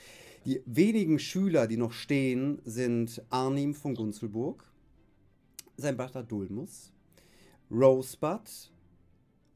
[0.45, 4.63] Die wenigen Schüler, die noch stehen, sind Arnim von Gunzelburg,
[5.78, 6.91] sein Vater Dulmus,
[7.71, 8.69] Rosebud,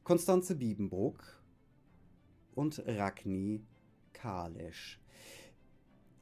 [0.02, 1.22] Konstanze Biebenbruck
[2.54, 3.60] und Ragni
[4.14, 4.98] Kalesch.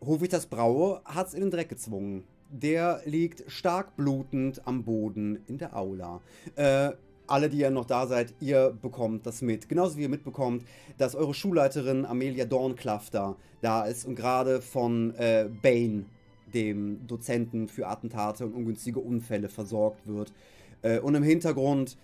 [0.00, 2.24] Hovitas Braue hat's in den Dreck gezwungen.
[2.50, 6.20] Der liegt stark blutend am Boden in der Aula.
[6.57, 6.90] Äh,
[7.28, 9.68] alle, die ja noch da seid, ihr bekommt das mit.
[9.68, 10.64] Genauso wie ihr mitbekommt,
[10.98, 16.07] dass eure Schulleiterin Amelia Dornklafter da ist und gerade von äh, Bane,
[16.52, 20.33] dem Dozenten für Attentate und ungünstige Unfälle, versorgt wird.
[20.85, 21.97] Äh, und im Hintergrund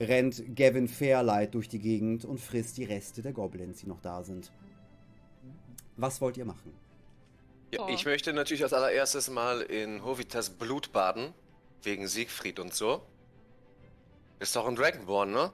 [0.00, 4.22] rennt Gavin Fairlight durch die Gegend und frisst die Reste der Goblins, die noch da
[4.22, 4.52] sind.
[5.96, 6.72] Was wollt ihr machen?
[7.72, 7.88] Ja, Oh.
[7.90, 11.34] Ich möchte natürlich als allererstes mal in Hovitas Blut baden.
[11.82, 13.02] Wegen Siegfried und so.
[14.38, 15.52] Ist doch ein Dragonborn, ne?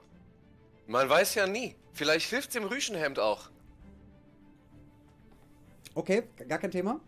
[0.87, 1.75] Man weiß ja nie.
[1.93, 3.49] Vielleicht hilft's dem Rüschenhemd auch.
[5.95, 6.99] Okay, gar kein Thema.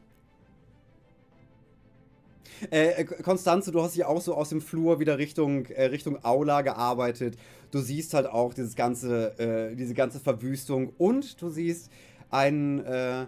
[2.71, 6.23] Äh, äh, Konstanze, du hast dich auch so aus dem Flur wieder Richtung, äh, Richtung
[6.23, 7.37] Aula gearbeitet.
[7.71, 11.91] Du siehst halt auch dieses ganze, äh, diese ganze Verwüstung und du siehst
[12.29, 13.25] einen, äh,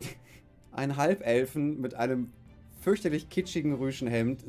[0.72, 2.32] einen Halbelfen mit einem
[2.80, 4.44] fürchterlich kitschigen Rüschenhemd.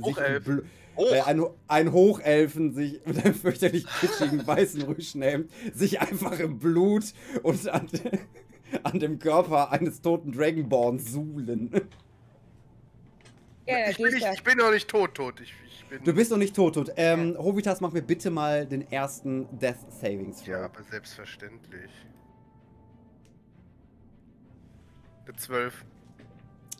[0.95, 1.12] Hoch!
[1.12, 7.13] äh, ein, ein Hochelfen sich mit einem fürchterlich kitschigen weißen Rüschenhemd sich einfach im Blut
[7.41, 7.88] und an,
[8.84, 11.71] an dem Körper eines toten Dragonborns suhlen.
[13.65, 15.39] Ja, ich, bin ich nicht, ich bin noch nicht tot, tot.
[15.39, 16.04] Ich, ich bin.
[16.04, 16.91] Du bist noch nicht tot, tot.
[16.97, 20.47] Ähm, Hovitas, mach mir bitte mal den ersten Death Savings Throw.
[20.49, 21.91] Ja, aber selbstverständlich.
[25.26, 25.86] Eine 12.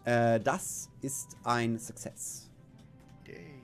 [0.04, 2.50] Äh, das ist ein Success.
[3.26, 3.62] Yay.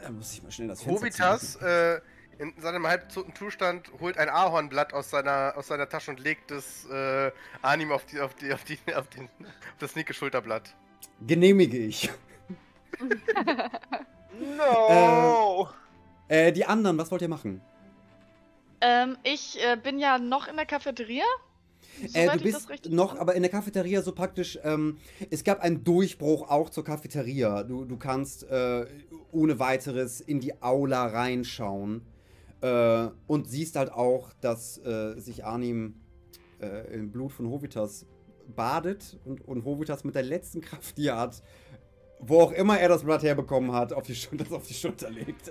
[0.00, 2.00] Da muss ich mal schnell das Fenster Hovitas äh,
[2.38, 6.86] in seinem halbtoten Zustand holt ein Ahornblatt aus seiner, aus seiner Tasche und legt es
[6.86, 10.74] äh, Anim auf, die, auf, die, auf, die, auf, den, auf das linke Schulterblatt.
[11.26, 12.10] Genehmige ich.
[14.56, 15.68] No!
[16.28, 17.60] Äh, die anderen, was wollt ihr machen?
[18.80, 21.24] Ähm, ich äh, bin ja noch in der Cafeteria.
[22.12, 24.98] Äh, du bist das richtig noch, aber in der Cafeteria so praktisch, ähm,
[25.30, 27.64] es gab einen Durchbruch auch zur Cafeteria.
[27.64, 28.86] Du, du kannst äh,
[29.32, 32.02] ohne weiteres in die Aula reinschauen
[32.60, 36.00] äh, und siehst halt auch, dass äh, sich Arnim
[36.60, 38.06] äh, im Blut von Hovitas
[38.54, 41.42] badet und, und Hovitas mit der letzten Kraft, die er hat,
[42.20, 45.10] wo auch immer er das Blatt herbekommen hat, auf die Schulter, das auf die Schulter
[45.10, 45.50] legt.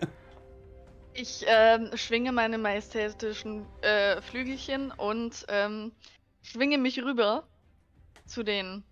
[1.13, 5.91] Ich ähm, schwinge meine majestätischen äh, Flügelchen und ähm,
[6.43, 7.47] schwinge mich rüber
[8.25, 8.83] zu den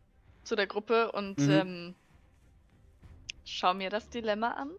[0.44, 1.50] zu der Gruppe und Mhm.
[1.52, 1.96] ähm,
[3.46, 4.72] schau mir das Dilemma an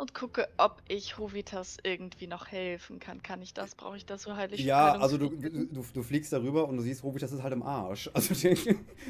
[0.00, 3.22] und gucke, ob ich Hovitas irgendwie noch helfen kann.
[3.22, 3.74] Kann ich das?
[3.74, 4.60] Brauche ich das so heilig?
[4.60, 8.10] Ja, also du, du, du, fliegst darüber und du siehst, Hovitas ist halt im Arsch.
[8.20, 8.56] Also der,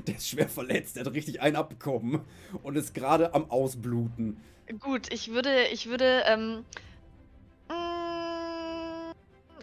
[0.06, 2.20] der ist schwer verletzt, der hat richtig einen abbekommen
[2.62, 4.40] und ist gerade am Ausbluten.
[4.80, 6.64] Gut, ich würde, ich würde, ähm,
[7.68, 9.12] mm,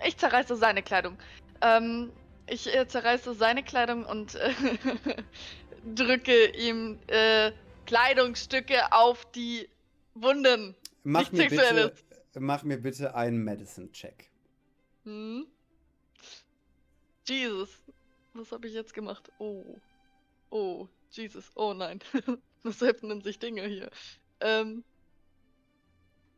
[0.05, 1.17] ich zerreiße seine Kleidung.
[1.61, 2.11] Ähm,
[2.47, 4.53] ich äh, zerreiße seine Kleidung und äh,
[5.95, 7.51] drücke ihm äh,
[7.85, 9.67] Kleidungsstücke auf die
[10.13, 10.75] Wunden.
[11.09, 11.93] Mach mir, bitte,
[12.37, 14.29] mach mir bitte einen Medicine-Check.
[15.05, 15.47] Hm?
[17.25, 17.69] Jesus,
[18.33, 19.31] was habe ich jetzt gemacht?
[19.39, 19.63] Oh,
[20.49, 21.99] oh, Jesus, oh nein,
[22.63, 23.89] was öffnen sich Dinge hier?
[24.41, 24.83] Ähm,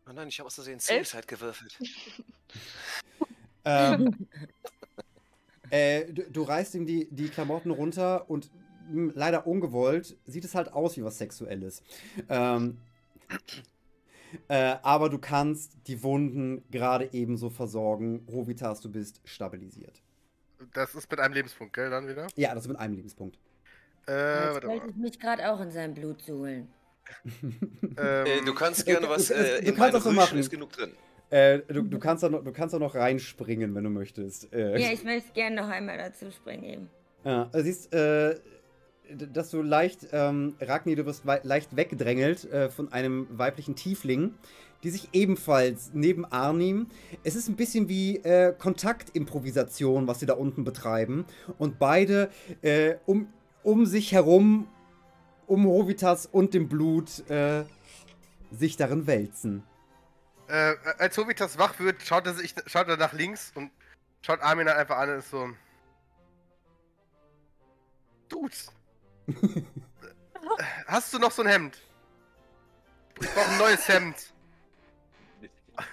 [0.08, 1.78] Oh nein, ich habe aus Versehen Suicide gewürfelt.
[3.66, 4.28] Ähm,
[5.70, 8.50] äh, du, du reißt ihm die, die Klamotten runter und
[8.90, 11.84] mh, leider ungewollt sieht es halt aus wie was Sexuelles.
[12.30, 12.78] Ähm,
[14.48, 18.26] äh, aber du kannst die Wunden gerade ebenso versorgen.
[18.32, 20.02] Hovitas, du bist stabilisiert.
[20.74, 22.28] Das ist mit einem Lebenspunkt, gell, dann wieder?
[22.36, 23.38] Ja, das ist mit einem Lebenspunkt.
[24.08, 24.90] Äh, Jetzt warte wollte mal.
[24.92, 26.68] ich mich gerade auch in sein Blut suhlen.
[27.98, 29.28] Ähm, Äh, du kannst gerne was.
[29.28, 30.38] du- Äh, du in kannst so machen.
[30.38, 30.94] ist genug drin.
[31.30, 34.52] Äh, du, du, kannst da noch, du kannst da noch reinspringen, wenn du möchtest.
[34.52, 36.90] Äh, Ja, ich möchte gerne noch einmal dazu springen eben.
[37.24, 38.36] Ja, siehst, äh,
[39.16, 44.36] dass du leicht, ähm, Ragni, du wirst leicht weggedrängelt äh, von einem weiblichen Tiefling,
[44.84, 46.88] die sich ebenfalls neben Arnim.
[47.24, 51.26] Es ist ein bisschen wie äh, Kontaktimprovisation, was sie da unten betreiben.
[51.58, 52.30] Und beide
[52.62, 53.28] äh, um,
[53.64, 54.68] um sich herum,
[55.48, 57.64] um Hovitas und dem Blut, äh,
[58.52, 59.64] sich darin wälzen.
[60.48, 63.72] Äh, als Hovitas wach wird, schaut er, sich, schaut er nach links und
[64.22, 65.50] schaut Armin einfach an und ist so.
[68.30, 68.56] Dude.
[70.88, 71.78] Hast du noch so ein Hemd?
[73.22, 74.16] Ich brauche ein neues Hemd.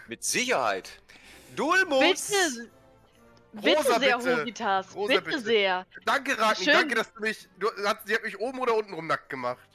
[0.08, 0.90] Mit Sicherheit.
[1.54, 2.00] Dulmus!
[2.28, 2.70] Bitte,
[3.52, 4.40] bitte Rosa, sehr, bitte.
[4.42, 4.94] Hovitas.
[4.94, 5.40] Rosa, bitte, bitte.
[5.40, 5.86] sehr.
[6.04, 6.64] Danke, Ragni.
[6.64, 6.74] Schön.
[6.74, 7.48] Danke, dass du mich.
[7.58, 9.68] Du, hat, sie hat mich oben oder unten rum nackt gemacht.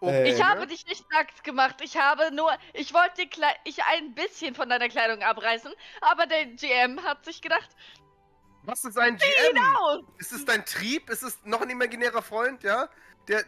[0.00, 0.48] Oben, Äh, Ich ne?
[0.48, 1.76] habe dich nicht nackt gemacht.
[1.82, 3.22] Ich habe nur, ich wollte
[3.64, 7.70] ich ein bisschen von deiner Kleidung abreißen, aber der GM hat sich gedacht,
[8.64, 9.28] Was ist ein GM?
[9.54, 11.10] genau, Ist es dein Trieb?
[11.10, 12.88] Ist es noch ein imaginärer Freund, ja?
[13.28, 13.44] Der,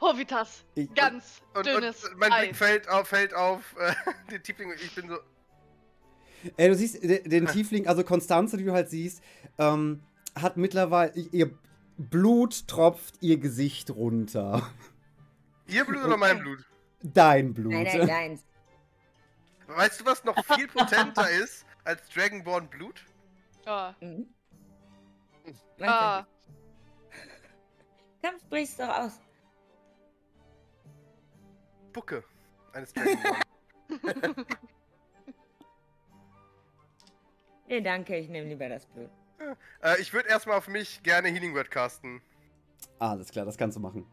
[0.00, 3.92] Hovitas, Ich, ganz und, dünnes und mein Blick fällt auf, fällt auf äh,
[4.30, 5.18] den Tiefling und ich bin so.
[6.56, 9.22] Äh, du siehst de- den Tiefling, also Konstanze, die du halt siehst,
[9.58, 10.02] ähm,
[10.40, 11.50] hat mittlerweile, ihr
[11.98, 14.70] Blut tropft ihr Gesicht runter.
[15.68, 16.58] Ihr Blut oder mein Blut?
[17.02, 17.72] Dein Blut.
[17.72, 18.44] Nein, nein, deins.
[19.66, 23.02] Weißt du, was noch viel potenter ist als Dragonborn Blut?
[23.66, 23.90] Oh.
[24.00, 24.26] Mhm.
[25.80, 26.28] Ah, Warte.
[28.22, 29.20] Komm, sprich's doch aus.
[31.92, 32.24] Bucke
[32.72, 32.92] eines.
[37.68, 39.10] Nee, danke, ich nehme lieber das Blut.
[39.82, 42.20] äh, ich würde erstmal auf mich gerne Healing Word casten.
[42.98, 44.06] Alles klar, das kannst du machen.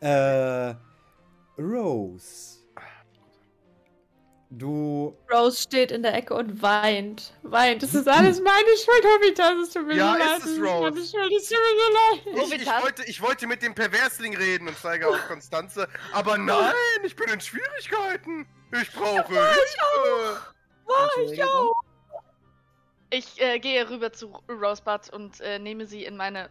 [0.00, 0.74] Äh,
[1.58, 2.57] Rose.
[4.50, 7.34] Du, Rose steht in der Ecke und weint.
[7.42, 7.82] Weint.
[7.82, 9.52] Das ist alles meine Schuld, Hobbita.
[9.62, 10.38] Es tut mir Ja, so ist leid.
[10.38, 10.80] es, Das ist Rose.
[10.90, 11.32] meine Schuld.
[11.36, 12.46] Es tut mir so leid.
[12.46, 16.72] Ich, ich, wollte, ich wollte mit dem Perversling reden und zeige auf Konstanze, aber nein,
[17.02, 18.46] ich bin in Schwierigkeiten.
[18.80, 20.40] Ich brauche Hilfe.
[21.16, 21.72] Entschuldigung.
[23.10, 26.48] ich äh, gehe rüber zu Rosebud und äh, nehme sie in meine,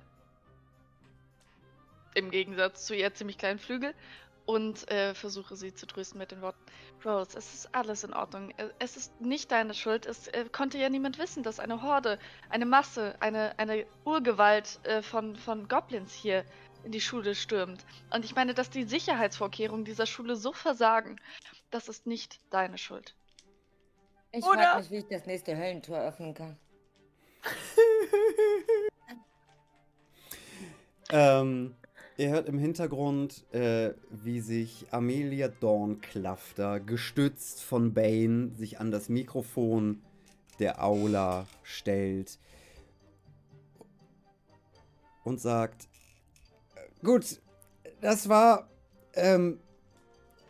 [2.14, 3.96] im Gegensatz zu ihr ziemlich kleinen Flügel
[4.48, 6.58] und äh, versuche sie zu trösten mit den Worten,
[7.06, 8.52] Rose, es ist alles in Ordnung.
[8.58, 10.06] Äh, Es ist nicht deine Schuld.
[10.06, 12.18] Es äh, konnte ja niemand wissen, dass eine Horde,
[12.50, 16.46] eine Masse, eine, eine Urgewalt äh, von, von Goblins hier
[16.86, 17.86] in die Schule stürmt.
[18.14, 21.18] Und ich meine, dass die Sicherheitsvorkehrungen dieser Schule so versagen,
[21.70, 23.16] das ist nicht deine Schuld.
[24.32, 26.58] Ich Oder- frage mich, wie ich das nächste Höllentor öffnen kann.
[31.10, 31.76] ähm,
[32.18, 39.08] ihr hört im Hintergrund, äh, wie sich Amelia Dornklafter, gestützt von Bane, sich an das
[39.08, 40.02] Mikrofon
[40.60, 42.40] der Aula stellt
[45.24, 45.88] und sagt,
[47.04, 47.40] gut,
[48.02, 48.68] das war
[49.14, 49.60] ähm,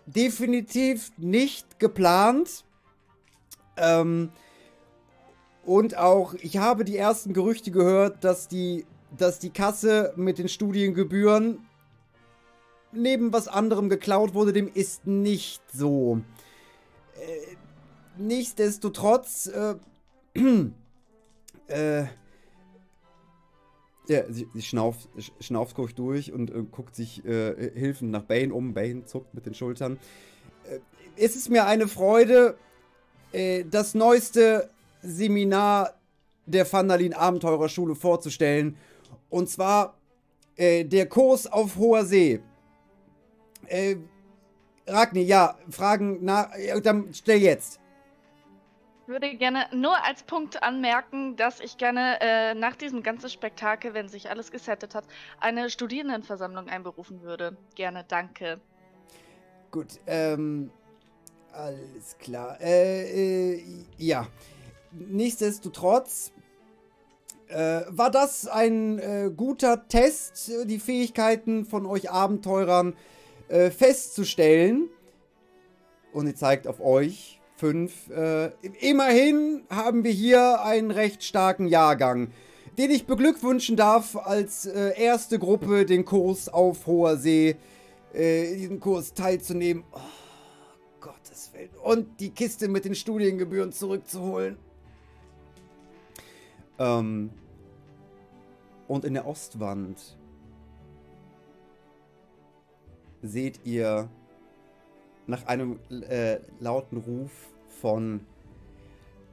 [0.06, 2.63] definitiv nicht geplant.
[3.75, 4.32] Ähm,
[5.65, 8.86] und auch, ich habe die ersten Gerüchte gehört, dass die,
[9.17, 11.60] dass die Kasse mit den Studiengebühren
[12.91, 14.53] neben was anderem geklaut wurde.
[14.53, 16.21] Dem ist nicht so.
[17.15, 17.56] Äh,
[18.17, 19.75] nichtsdestotrotz, äh,
[21.67, 22.06] äh,
[24.10, 28.23] ja, sie, sie schnauft, sch- schnauft kurz durch und äh, guckt sich äh, hilfend nach
[28.23, 28.73] Bane um.
[28.73, 29.99] Bane zuckt mit den Schultern.
[30.63, 30.80] Äh,
[31.17, 32.58] es ist mir eine Freude,
[33.32, 34.69] äh, das neueste
[35.01, 35.93] Seminar
[36.45, 38.77] der Vandalin Abenteurerschule vorzustellen.
[39.29, 39.95] Und zwar
[40.55, 42.41] äh, der Kurs auf hoher See.
[43.67, 43.97] Äh,
[44.87, 46.55] Ragni, ja, Fragen nach.
[46.57, 47.79] Ja, dann stell jetzt.
[49.01, 53.93] Ich würde gerne nur als Punkt anmerken, dass ich gerne äh, nach diesem ganzen Spektakel,
[53.93, 55.05] wenn sich alles gesettet hat,
[55.39, 57.55] eine Studierendenversammlung einberufen würde.
[57.75, 58.59] Gerne, danke.
[59.71, 60.71] Gut, ähm.
[61.57, 62.61] Alles klar.
[62.61, 63.63] Äh, äh,
[63.97, 64.27] ja.
[64.91, 66.31] Nichtsdestotrotz
[67.49, 72.95] äh, war das ein äh, guter Test, die Fähigkeiten von euch Abenteurern
[73.47, 74.89] äh, festzustellen.
[76.13, 78.10] Und ihr zeigt auf euch fünf.
[78.10, 82.29] Äh, immerhin haben wir hier einen recht starken Jahrgang,
[82.77, 87.55] den ich beglückwünschen darf, als äh, erste Gruppe den Kurs auf hoher See,
[88.13, 89.83] äh, diesen Kurs teilzunehmen.
[89.91, 89.99] Oh,
[91.01, 91.69] Gottes Willen.
[91.83, 94.57] Und die Kiste mit den Studiengebühren zurückzuholen.
[96.79, 97.31] Ähm,
[98.87, 100.17] und in der Ostwand
[103.21, 104.10] seht ihr
[105.25, 107.31] nach einem äh, lauten Ruf
[107.81, 108.21] von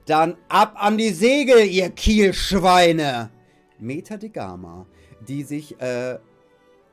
[0.07, 3.31] Dann ab an die Segel, ihr Kielschweine!
[3.79, 4.87] Meta de Gama,
[5.27, 6.19] die sich äh,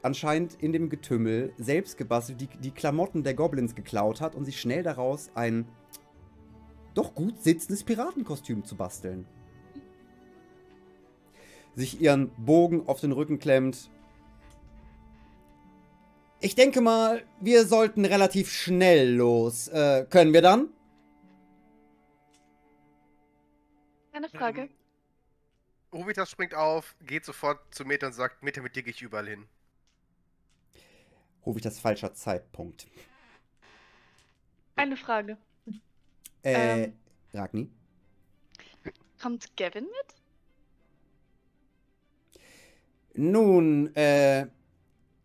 [0.02, 4.60] anscheinend in dem Getümmel selbst gebastelt, die, die Klamotten der Goblins geklaut hat und sich
[4.60, 5.66] schnell daraus ein
[6.94, 9.26] doch gut sitzendes Piratenkostüm zu basteln.
[11.76, 13.90] Sich ihren Bogen auf den Rücken klemmt.
[16.40, 19.68] Ich denke mal, wir sollten relativ schnell los.
[19.68, 20.70] Äh, können wir dann?
[24.12, 24.62] Eine Frage.
[24.64, 24.70] Ähm,
[25.94, 29.28] Hovitas springt auf, geht sofort zu Meta und sagt, Meta, mit dir gehe ich überall
[29.28, 29.48] hin.
[31.46, 32.88] Das falscher Zeitpunkt.
[34.76, 35.38] Eine Frage.
[36.44, 36.98] Äh, Ähm.
[37.34, 37.70] Ragni?
[39.22, 40.21] Kommt Gavin mit?
[43.14, 44.48] Nun, äh,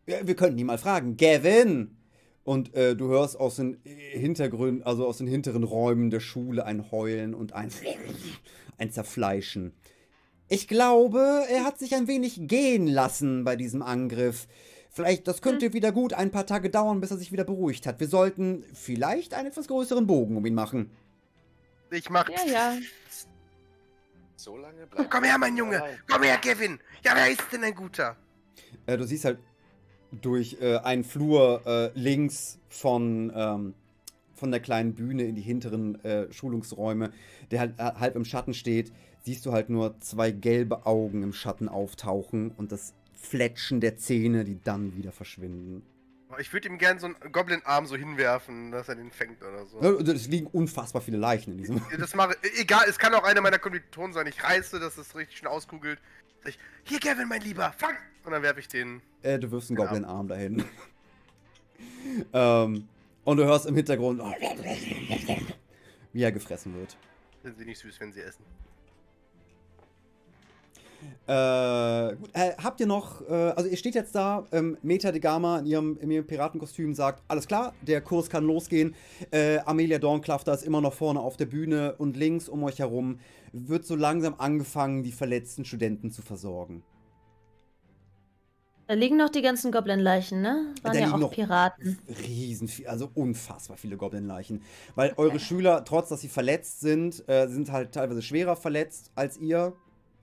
[0.07, 1.17] wir könnten ihn mal fragen.
[1.17, 1.97] Gavin!
[2.45, 6.93] Und äh, du hörst aus den Hintergründen, also aus den hinteren Räumen der Schule ein
[6.93, 7.71] Heulen und ein,
[8.79, 9.73] ein Zerfleischen.
[10.49, 14.47] Ich glaube, er hat sich ein wenig gehen lassen bei diesem Angriff.
[14.91, 17.99] Vielleicht, das könnte wieder gut ein paar Tage dauern, bis er sich wieder beruhigt hat.
[17.99, 20.93] Wir sollten vielleicht einen etwas größeren Bogen um ihn machen.
[21.91, 22.29] Ich mach.
[22.29, 22.77] Ja, ja.
[24.47, 25.11] So lange bleibt.
[25.11, 25.79] Komm her, mein Junge.
[25.79, 25.99] Nein.
[26.09, 26.79] Komm her, Kevin.
[27.05, 28.15] Ja, wer ist denn ein guter?
[28.87, 29.41] Äh, du siehst halt
[30.13, 33.75] durch äh, einen Flur äh, links von, ähm,
[34.37, 37.11] von der kleinen Bühne in die hinteren äh, Schulungsräume,
[37.51, 38.93] der halt äh, halb im Schatten steht,
[39.25, 44.45] siehst du halt nur zwei gelbe Augen im Schatten auftauchen und das Fletschen der Zähne,
[44.45, 45.83] die dann wieder verschwinden.
[46.39, 49.81] Ich würde ihm gern so einen Goblin-Arm so hinwerfen, dass er den fängt oder so.
[49.81, 51.81] Es liegen unfassbar viele Leichen in diesem.
[51.99, 54.27] Das mache Egal, es kann auch einer meiner Kommilitonen sein.
[54.27, 56.01] Ich reiße, dass es richtig schön auskugelt.
[56.43, 57.95] Sag ich, hier, Kevin, mein Lieber, fang!
[58.25, 59.01] Und dann werfe ich den.
[59.23, 59.85] Äh, du wirfst einen Ja.
[59.87, 60.65] Goblin-Arm dahin.
[62.33, 62.89] ähm,
[63.25, 64.21] und du hörst im Hintergrund,
[66.13, 66.97] wie er gefressen wird.
[67.43, 68.45] Sind sie nicht süß, wenn sie essen.
[71.27, 75.21] Äh, gut, äh, habt ihr noch, äh, also ihr steht jetzt da, ähm, Meta de
[75.21, 78.95] Gama in ihrem, in ihrem Piratenkostüm sagt, alles klar, der Kurs kann losgehen.
[79.31, 83.19] Äh, Amelia Dornclafter ist immer noch vorne auf der Bühne und links um euch herum
[83.53, 86.83] wird so langsam angefangen, die verletzten Studenten zu versorgen.
[88.89, 90.73] Da liegen noch die ganzen Goblin-Leichen, ne?
[90.83, 91.99] Waren Da ja auch noch Piraten.
[92.23, 94.63] Riesen, also unfassbar viele Goblin-Leichen.
[94.95, 99.39] Weil eure Schüler, trotz dass sie verletzt sind, äh, sind halt teilweise schwerer verletzt als
[99.39, 99.73] ihr.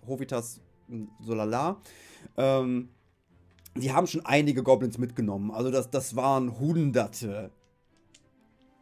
[0.08, 0.62] Hovitas,
[1.22, 1.78] so lala.
[2.38, 2.90] Ähm,
[3.76, 5.52] die haben schon einige Goblins mitgenommen.
[5.52, 7.52] Also das, das waren Hunderte.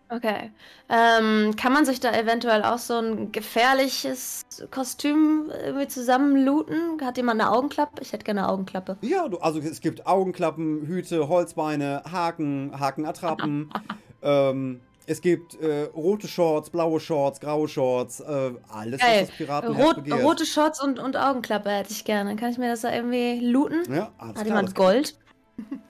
[0.10, 0.52] Okay.
[0.90, 7.00] Ähm, kann man sich da eventuell auch so ein gefährliches Kostüm irgendwie zusammenlooten?
[7.02, 8.02] Hat jemand eine Augenklappe?
[8.02, 8.98] Ich hätte gerne eine Augenklappe.
[9.02, 13.72] Ja, du, also es gibt Augenklappen, Hüte, Holzbeine, Haken, Hakenattrappen.
[14.22, 19.22] ähm, es gibt äh, rote Shorts, blaue Shorts, graue Shorts, äh, alles, Geil.
[19.22, 20.24] was das Piraten Rot, begehrt.
[20.24, 22.36] rote Shorts und, und Augenklappe hätte ich gerne.
[22.36, 23.84] Kann ich mir das da irgendwie looten?
[23.94, 25.18] Ja, alles Hat klar, jemand das- Gold?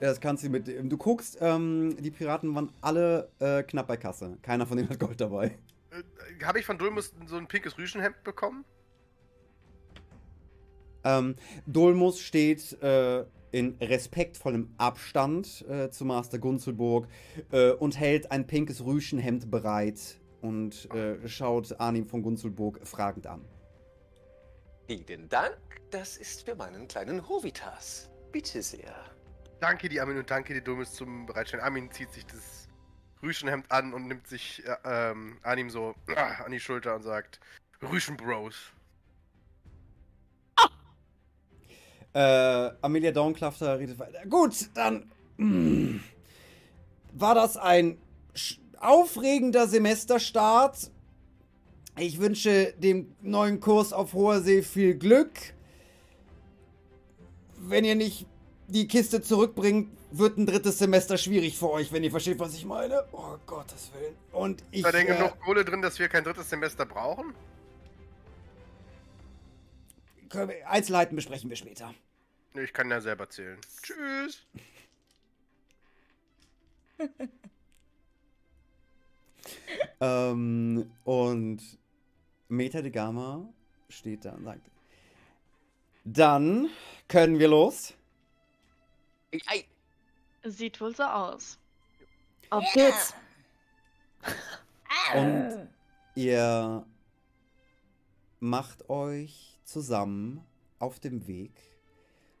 [0.00, 0.66] Ja, das kannst du mit.
[0.68, 4.36] Du guckst, ähm, die Piraten waren alle äh, knapp bei Kasse.
[4.42, 5.56] Keiner von denen hat Gold dabei.
[5.90, 8.64] Äh, Habe ich von Dulmus so ein pinkes Rüschenhemd bekommen?
[11.04, 11.36] Ähm,
[11.66, 17.06] Dolmus steht äh, in respektvollem Abstand äh, zu Master Gunzelburg
[17.52, 23.44] äh, und hält ein pinkes Rüschenhemd bereit und äh, schaut Arnim von Gunzelburg fragend an.
[24.86, 25.56] Vielen Dank.
[25.90, 28.10] Das ist für meinen kleinen Hovitas.
[28.32, 28.94] Bitte sehr.
[29.60, 31.62] Danke, die Armin und danke, die Dulmus zum Bereitstellen.
[31.62, 32.68] Armin zieht sich das
[33.22, 37.38] Rüschenhemd an und nimmt sich äh, ähm, Arnim so ah, an die Schulter und sagt:
[37.82, 38.72] Rüschenbros.
[42.14, 44.26] Äh, Amelia Dornclafter redet weiter.
[44.28, 46.00] Gut, dann mm,
[47.12, 47.98] war das ein
[48.78, 50.90] aufregender Semesterstart.
[51.98, 55.30] Ich wünsche dem neuen Kurs auf hoher See viel Glück.
[57.58, 58.26] Wenn ihr nicht
[58.66, 62.64] die Kiste zurückbringt, wird ein drittes Semester schwierig für euch, wenn ihr versteht, was ich
[62.64, 63.04] meine.
[63.12, 64.14] Oh Gottes Willen.
[64.32, 64.78] Und ich.
[64.78, 67.34] Ist da denn äh, genug Kohle drin, dass wir kein drittes Semester brauchen?
[70.66, 71.94] Einzelheiten besprechen wir später.
[72.54, 73.58] Ich kann ja selber zählen.
[73.82, 74.46] Tschüss.
[80.00, 81.60] Ähm, und
[82.48, 83.48] Meta de Gama
[83.88, 84.70] steht da und sagt:
[86.04, 86.68] Dann
[87.08, 87.94] können wir los.
[89.46, 89.64] Ei,
[90.44, 91.58] Sieht wohl so aus.
[92.50, 93.14] Auf geht's.
[95.14, 95.68] Und
[96.16, 96.84] ihr
[98.40, 100.42] macht euch zusammen
[100.78, 101.52] auf dem Weg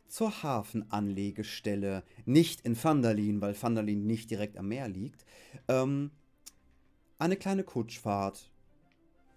[0.06, 2.04] zur Hafenanlegestelle.
[2.26, 5.24] Nicht in Vandalin, weil Vandalin nicht direkt am Meer liegt.
[5.68, 6.10] Ähm,
[7.18, 8.50] eine kleine Kutschfahrt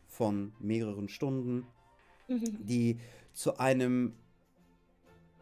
[0.07, 1.65] von mehreren Stunden,
[2.27, 2.99] die
[3.33, 4.13] zu einem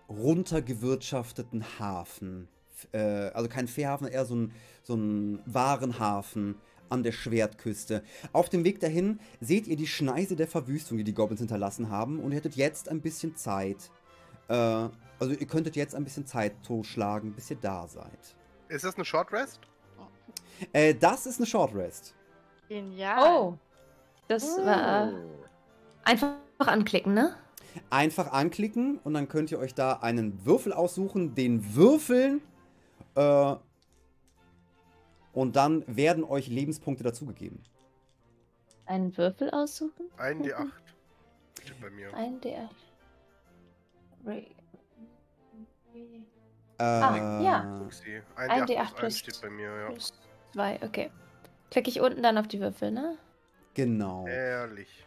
[0.10, 2.48] runtergewirtschafteten Hafen,
[2.92, 4.52] äh, also kein Fährhafen, eher so ein,
[4.84, 6.56] so ein Warenhafen
[6.94, 8.04] an der Schwertküste.
[8.32, 12.20] Auf dem Weg dahin seht ihr die Schneise der Verwüstung, die die Goblins hinterlassen haben
[12.20, 13.90] und ihr hättet jetzt ein bisschen Zeit.
[14.48, 18.36] Äh, also ihr könntet jetzt ein bisschen Zeit totschlagen, bis ihr da seid.
[18.70, 19.60] Ist das eine Short Rest?
[20.72, 22.14] Äh, das ist eine Short Rest.
[22.70, 23.24] Genial.
[23.28, 23.58] Oh.
[24.28, 25.46] Das war Oh.
[26.04, 27.36] einfach anklicken, ne?
[27.90, 32.42] Einfach anklicken und dann könnt ihr euch da einen Würfel aussuchen, den würfeln
[33.16, 33.56] äh,
[35.34, 37.60] Und dann werden euch Lebenspunkte dazugegeben.
[38.86, 40.06] Einen Würfel aussuchen?
[40.18, 40.68] Ein D8.
[41.64, 42.14] Steht bei mir.
[42.14, 42.70] Ein D8.
[44.26, 44.46] Re-
[46.80, 47.62] Äh, Ah, ja.
[48.36, 49.90] Ein, Ein D8, D8 plus 1 plus- steht bei mir, ja.
[49.92, 50.14] Plus
[50.54, 51.12] zwei, okay.
[51.72, 53.18] Klicke ich unten dann auf die Würfel, ne?
[53.74, 54.28] Genau.
[54.28, 55.06] Ehrlich.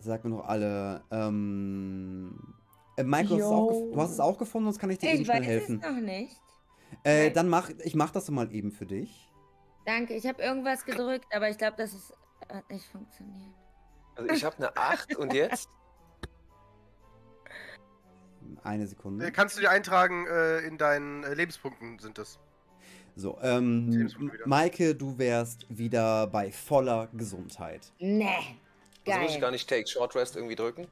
[0.00, 1.02] Sag mir noch alle.
[1.10, 2.54] Ähm,
[2.96, 5.40] äh, Michael, auch du hast es auch gefunden, sonst kann ich dir eben Ich schnell
[5.40, 5.80] weiß helfen.
[5.82, 6.36] es noch nicht.
[7.04, 9.27] Äh, dann mach ich mach das mal eben für dich.
[9.88, 12.12] Danke, ich habe irgendwas gedrückt, aber ich glaube, das ist,
[12.52, 13.54] hat nicht funktioniert.
[14.16, 15.70] Also ich habe eine 8 und jetzt?
[18.62, 19.26] Eine Sekunde.
[19.26, 22.38] Äh, Kannst du dir eintragen, äh, in deinen äh, Lebenspunkten sind das.
[23.16, 24.10] So, ähm.
[24.44, 27.90] Maike, du wärst wieder bei voller Gesundheit.
[27.98, 28.26] Nee.
[29.06, 29.40] Also muss ich Geil.
[29.40, 30.86] gar nicht Take Short Rest irgendwie drücken?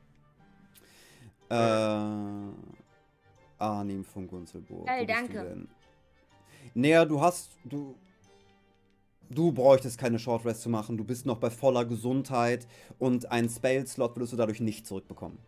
[1.51, 1.55] Äh,
[3.59, 4.87] Arnim von Gunzelburg.
[4.87, 5.35] Geil, danke.
[5.35, 5.69] Du denn?
[6.73, 7.51] Naja, du hast.
[7.63, 7.95] Du.
[9.29, 10.97] Du bräuchtest keine Short Rest zu machen.
[10.97, 12.67] Du bist noch bei voller Gesundheit
[12.99, 15.39] und einen Spell-Slot würdest du dadurch nicht zurückbekommen.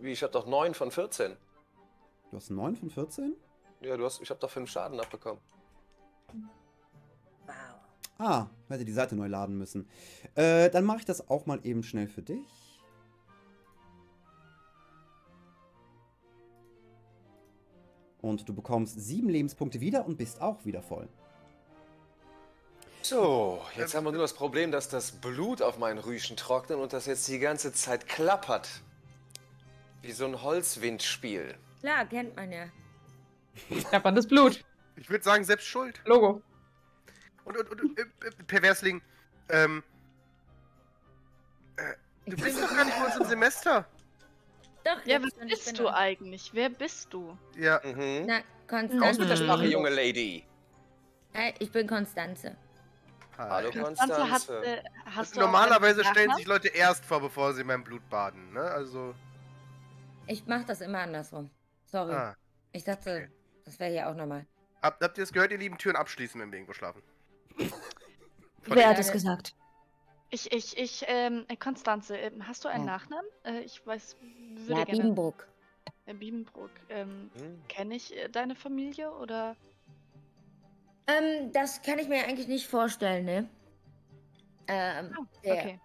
[0.00, 1.32] Wie, ich habe doch 9 von 14.
[2.30, 3.36] Du hast 9 von 14?
[3.80, 5.40] Ja, du hast, ich habe doch 5 Schaden abbekommen.
[7.46, 7.54] Wow.
[8.18, 9.88] Ah, hätte die Seite neu laden müssen.
[10.34, 12.76] Äh, dann mache ich das auch mal eben schnell für dich.
[18.20, 21.08] Und du bekommst sieben Lebenspunkte wieder und bist auch wieder voll.
[23.08, 26.92] So, jetzt haben wir nur das Problem, dass das Blut auf meinen Rüschen trocknet und
[26.92, 28.68] das jetzt die ganze Zeit klappert.
[30.02, 31.54] Wie so ein Holzwindspiel.
[31.78, 32.64] Klar, kennt man ja.
[33.90, 34.64] Klapperndes Blut.
[34.96, 36.00] Ich würde sagen, selbst schuld.
[36.04, 36.42] Logo.
[37.44, 39.00] Und, und, und äh, äh, Perversling,
[39.50, 39.84] ähm.
[41.76, 41.94] Äh,
[42.28, 43.86] du bist doch gar nicht bei uns im Semester.
[44.82, 46.50] Doch, Ja, wer ich bist du eigentlich?
[46.54, 47.38] Wer bist du?
[47.56, 48.24] Ja, Mhm.
[48.26, 49.20] Na, Konstanze.
[49.20, 50.44] mit der Sprache, junge Lady.
[51.34, 52.56] Hi, ich bin Konstanze.
[53.38, 54.64] Hallo, Konstanze, Konstanze.
[54.64, 58.08] äh, hast du auch Normalerweise stellen sich Leute erst vor, bevor sie in meinem Blut
[58.08, 58.62] baden, ne?
[58.62, 59.14] Also.
[60.26, 61.50] Ich mach das immer andersrum.
[61.84, 62.14] Sorry.
[62.14, 62.36] Ah.
[62.72, 63.28] Ich dachte, okay.
[63.64, 64.46] das wäre hier auch normal.
[64.82, 67.02] Habt, habt ihr es gehört, ihr lieben Türen abschließen, wenn wir irgendwo schlafen?
[67.56, 67.66] Von
[68.76, 69.54] Wer hat es gesagt?
[70.30, 72.86] Ich, ich, ich, ähm, äh, Konstanze, ähm, hast du einen Oh.
[72.86, 73.26] Nachnamen?
[73.44, 74.16] Äh, ich weiß,
[74.66, 75.00] würde Ja, gerne.
[75.02, 75.46] Biebenbruck.
[76.06, 76.70] Äh, Biebenbrook.
[76.88, 77.62] Ähm, Hm?
[77.68, 79.56] kenne ich äh, deine Familie oder?
[81.06, 83.48] Ähm, das kann ich mir eigentlich nicht vorstellen, ne?
[84.68, 85.80] Ähm, Oh, der, okay.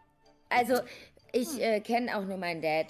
[0.49, 0.81] Also,
[1.31, 1.59] ich Hm.
[1.59, 2.87] äh, kenne auch nur meinen Dad.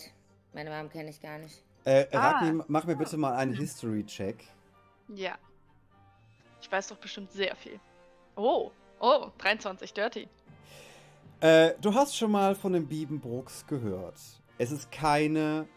[0.53, 1.63] Meine Mom kenne ich gar nicht.
[1.83, 2.31] Äh, Ah.
[2.39, 4.45] Ragni, mach mir bitte mal einen History-Check.
[5.09, 5.37] Ja.
[6.61, 7.79] Ich weiß doch bestimmt sehr viel.
[8.35, 10.27] Oh, oh, 23, dirty.
[11.41, 14.19] Äh, du hast schon mal von den Biebenbrooks gehört.
[14.57, 15.67] Es ist keine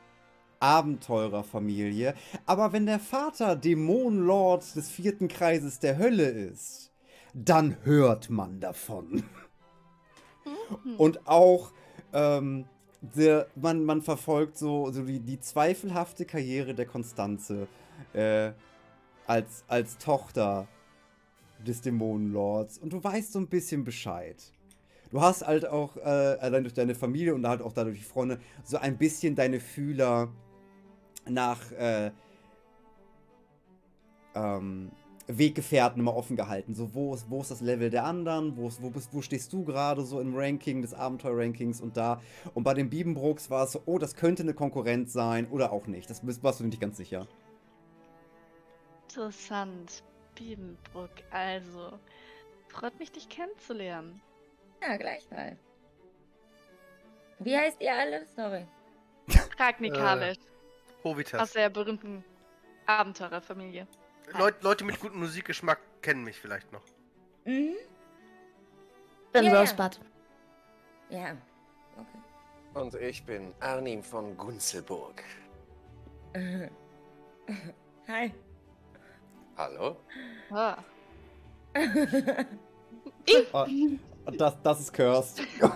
[0.64, 2.14] Abenteurerfamilie,
[2.46, 6.90] aber wenn der Vater Dämonenlord des vierten Kreises der Hölle ist,
[7.34, 9.24] dann hört man davon.
[10.44, 10.96] Hm.
[10.96, 11.72] Und auch,
[12.14, 12.64] ähm,
[13.02, 17.68] der, man, man verfolgt so, so die, die zweifelhafte Karriere der Konstanze
[18.14, 18.52] äh,
[19.26, 20.66] als, als Tochter
[21.66, 22.78] des Dämonenlords.
[22.78, 24.36] Und du weißt so ein bisschen Bescheid.
[25.10, 28.40] Du hast halt auch, äh, allein durch deine Familie und halt auch dadurch die Freunde,
[28.64, 30.32] so ein bisschen deine Fühler
[31.28, 32.10] nach äh,
[34.34, 34.90] ähm,
[35.26, 36.74] Weggefährten immer offen gehalten.
[36.74, 38.56] So, wo ist, wo ist das Level der anderen?
[38.56, 42.20] Wo, ist, wo, bist, wo stehst du gerade so im Ranking des Abenteuer-Rankings und da?
[42.52, 45.86] Und bei den Biebenbrooks war es so, oh, das könnte eine Konkurrenz sein oder auch
[45.86, 46.10] nicht.
[46.10, 47.26] Das bist- warst du nicht ganz sicher.
[49.08, 50.02] Interessant.
[50.34, 51.98] Biebenbrook, also.
[52.68, 54.20] Freut mich, dich kennenzulernen.
[54.82, 55.58] Ja, gleichfalls.
[57.38, 58.26] Wie heißt ihr alle?
[58.36, 58.66] Sorry.
[59.58, 59.92] Ragni Äh,
[61.04, 61.40] Hovitas.
[61.40, 62.24] aus der berühmten
[62.86, 63.86] Abenteurerfamilie.
[64.38, 66.82] Leut, Leute mit gutem Musikgeschmack kennen mich vielleicht noch.
[67.44, 67.74] Mhm.
[69.32, 69.60] Bin ja.
[69.60, 70.00] Rosebud.
[71.10, 71.36] Ja.
[71.96, 72.80] Okay.
[72.80, 75.22] Und ich bin Arnim von Gunzelburg.
[78.08, 78.32] Hi.
[79.56, 79.96] Hallo?
[80.50, 80.78] Ah.
[83.52, 83.66] Ah,
[84.32, 85.42] das, das ist cursed.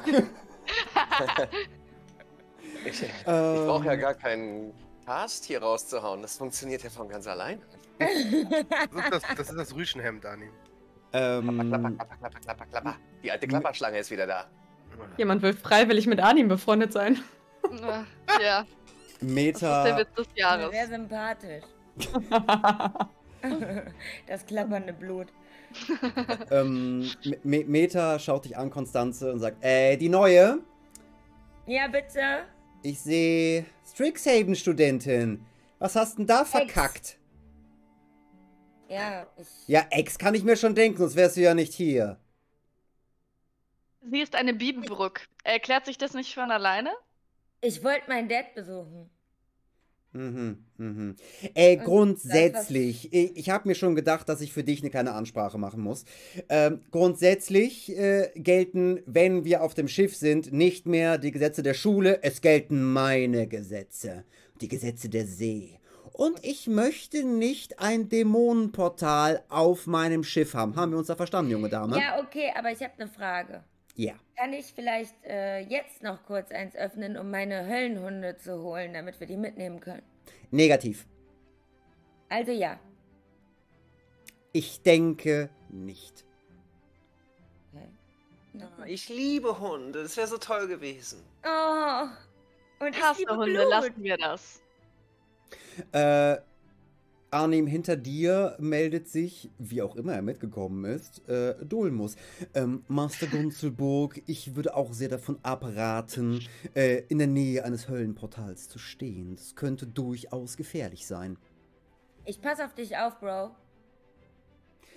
[2.85, 4.72] Ich, ich brauche ja gar keinen
[5.09, 6.21] Cast hier rauszuhauen.
[6.21, 7.63] Das funktioniert ja von ganz allein.
[7.99, 10.51] Das ist das, das, ist das Rüschenhemd, Ani.
[11.11, 12.95] Klapper, klapper, Ähm, klapper, klapper, klapper, klapper.
[13.23, 14.45] Die alte Klapperschlange ist wieder da.
[15.17, 17.19] Jemand will freiwillig mit Arnim befreundet sein.
[17.81, 18.67] Ja, das ist der
[19.29, 20.71] Meta, Witz des Jahres.
[20.73, 21.65] Sehr sympathisch.
[24.27, 25.29] Das klappernde Blut.
[26.51, 27.09] ähm,
[27.45, 30.59] Me- Meta schaut dich an, Konstanze, und sagt, äh, die neue?
[31.67, 32.45] Ja, bitte.
[32.83, 35.45] Ich sehe Strixhaven-Studentin.
[35.79, 37.18] Was hast denn da verkackt?
[38.89, 39.47] Ja, ich.
[39.66, 42.18] Ja, Ex kann ich mir schon denken, sonst wärst du ja nicht hier.
[44.01, 45.29] Sie ist eine Bibenbrück.
[45.45, 46.91] Erklärt sich das nicht von alleine?
[47.61, 49.11] Ich wollte meinen Dad besuchen.
[50.13, 51.17] Mhm, mhm.
[51.55, 55.13] Äh, Und grundsätzlich, ich, ich habe mir schon gedacht, dass ich für dich eine kleine
[55.13, 56.05] Ansprache machen muss.
[56.49, 61.75] Ähm, grundsätzlich äh, gelten, wenn wir auf dem Schiff sind, nicht mehr die Gesetze der
[61.75, 64.25] Schule, es gelten meine Gesetze,
[64.61, 65.79] die Gesetze der See.
[66.13, 70.75] Und ich möchte nicht ein Dämonenportal auf meinem Schiff haben.
[70.75, 71.97] Haben wir uns da verstanden, junge Dame?
[71.97, 73.63] Ja, okay, aber ich habe eine Frage.
[73.99, 74.15] Ja.
[74.37, 79.19] Kann ich vielleicht äh, jetzt noch kurz eins öffnen, um meine Höllenhunde zu holen, damit
[79.19, 80.05] wir die mitnehmen können?
[80.53, 81.05] Negativ.
[82.29, 82.79] Also ja.
[84.53, 86.25] Ich denke nicht.
[87.73, 87.89] Okay.
[88.53, 88.87] Gut.
[88.87, 91.21] Ich liebe Hunde, das wäre so toll gewesen.
[91.45, 92.05] Oh.
[92.79, 93.69] Und ich liebe Hassehunde, Blut.
[93.69, 94.63] lassen wir das.
[95.91, 96.37] Äh,
[97.31, 102.16] Arnim, hinter dir meldet sich, wie auch immer er mitgekommen ist, äh, Dolmus.
[102.55, 106.41] Ähm, Master Gunzelburg, ich würde auch sehr davon abraten,
[106.74, 109.37] äh, in der Nähe eines Höllenportals zu stehen.
[109.37, 111.37] Das könnte durchaus gefährlich sein.
[112.24, 113.51] Ich pass auf dich auf, Bro.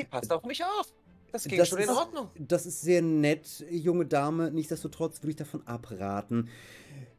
[0.10, 0.94] Passt auf mich auf.
[1.34, 2.30] Das ging Das schon in ist- Ordnung.
[2.40, 4.52] Das ist sehr nett, junge Dame.
[4.52, 6.50] Nichtsdestotrotz würde ich davon abraten,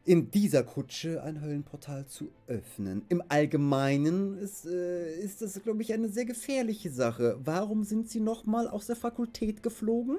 [0.05, 3.05] in dieser Kutsche ein Höllenportal zu öffnen.
[3.09, 7.38] Im Allgemeinen ist, äh, ist das, glaube ich, eine sehr gefährliche Sache.
[7.44, 10.18] Warum sind Sie nochmal aus der Fakultät geflogen?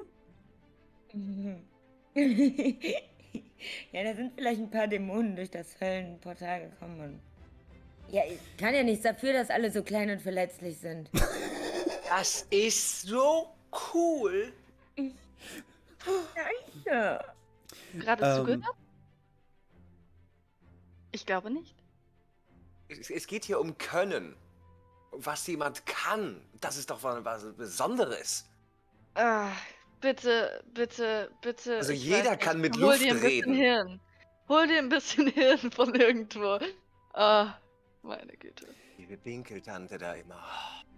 [2.14, 7.20] ja, da sind vielleicht ein paar Dämonen durch das Höllenportal gekommen.
[8.10, 11.10] Ja, ich kann ja nichts dafür, dass alle so klein und verletzlich sind.
[12.06, 13.48] Das ist so
[13.94, 14.52] cool.
[16.84, 17.24] Ja.
[17.98, 18.36] Gerade Ähm.
[18.36, 18.76] zugehört?
[21.14, 21.76] Ich glaube nicht.
[22.88, 24.34] Es, es geht hier um Können.
[25.12, 28.46] Was jemand kann, das ist doch was, was Besonderes.
[29.14, 29.52] Ah,
[30.00, 31.76] bitte, bitte, bitte.
[31.76, 32.74] Also jeder weiß kann nicht.
[32.74, 33.54] mit Hol Luft dir ein bisschen reden.
[33.54, 34.00] Hirn.
[34.48, 36.58] Hol dir ein bisschen Hirn von irgendwo.
[37.12, 37.58] Ah,
[38.02, 38.66] meine Güte.
[38.98, 40.42] Liebe Winkeltante da immer.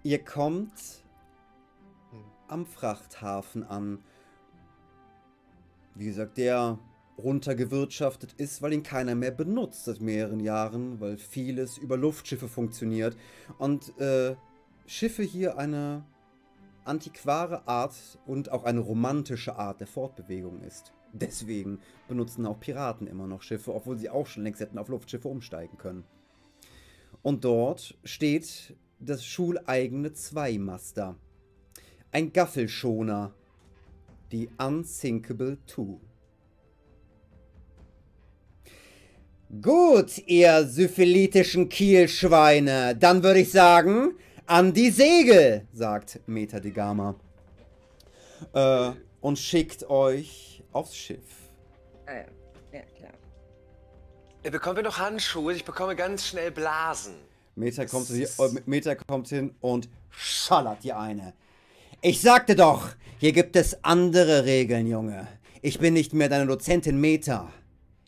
[0.03, 1.05] Ihr kommt
[2.49, 4.03] am Frachthafen an.
[5.95, 6.79] Wie gesagt, der
[7.19, 13.17] runtergewirtschaftet ist, weil ihn keiner mehr benutzt seit mehreren Jahren, weil vieles über Luftschiffe funktioniert.
[13.59, 14.37] Und äh,
[14.87, 16.05] Schiffe hier eine
[16.85, 17.95] antiquare Art
[18.27, 20.93] und auch eine romantische Art der Fortbewegung ist.
[21.13, 25.29] Deswegen benutzen auch Piraten immer noch Schiffe, obwohl sie auch schon längst hätten auf Luftschiffe
[25.29, 26.05] umsteigen können.
[27.23, 31.17] Und dort steht das schuleigene Zweimaster.
[32.13, 33.35] Ein Gaffelschoner.
[34.33, 35.99] Die Unsinkable 2.
[39.63, 42.97] Gut, ihr syphilitischen Kielschweine.
[42.97, 44.15] Dann würde ich sagen,
[44.47, 47.15] an die Segel, sagt Meta de Gama.
[48.53, 48.91] Äh,
[49.21, 51.25] und schickt euch aufs Schiff.
[52.07, 52.25] Ah, ja.
[52.73, 53.13] ja, klar.
[54.43, 55.55] Äh, Bekommen wir noch Handschuhe?
[55.55, 57.15] Ich bekomme ganz schnell Blasen.
[57.55, 61.33] Meta kommt, ist- äh, Meta kommt hin und schallert dir eine.
[62.03, 62.89] Ich sagte doch,
[63.19, 65.27] hier gibt es andere Regeln, Junge.
[65.63, 67.51] Ich bin nicht mehr deine Dozentin Meta.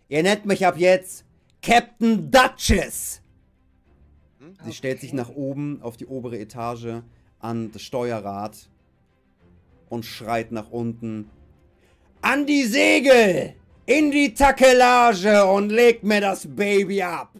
[0.08, 1.24] Ihr nennt mich ab jetzt
[1.62, 3.20] Captain Duchess.
[4.64, 7.02] Sie stellt sich nach oben auf die obere Etage
[7.40, 8.68] an das Steuerrad
[9.88, 11.30] und schreit nach unten.
[12.22, 13.54] An die Segel!
[13.86, 17.30] In die Takelage und legt mir das Baby ab!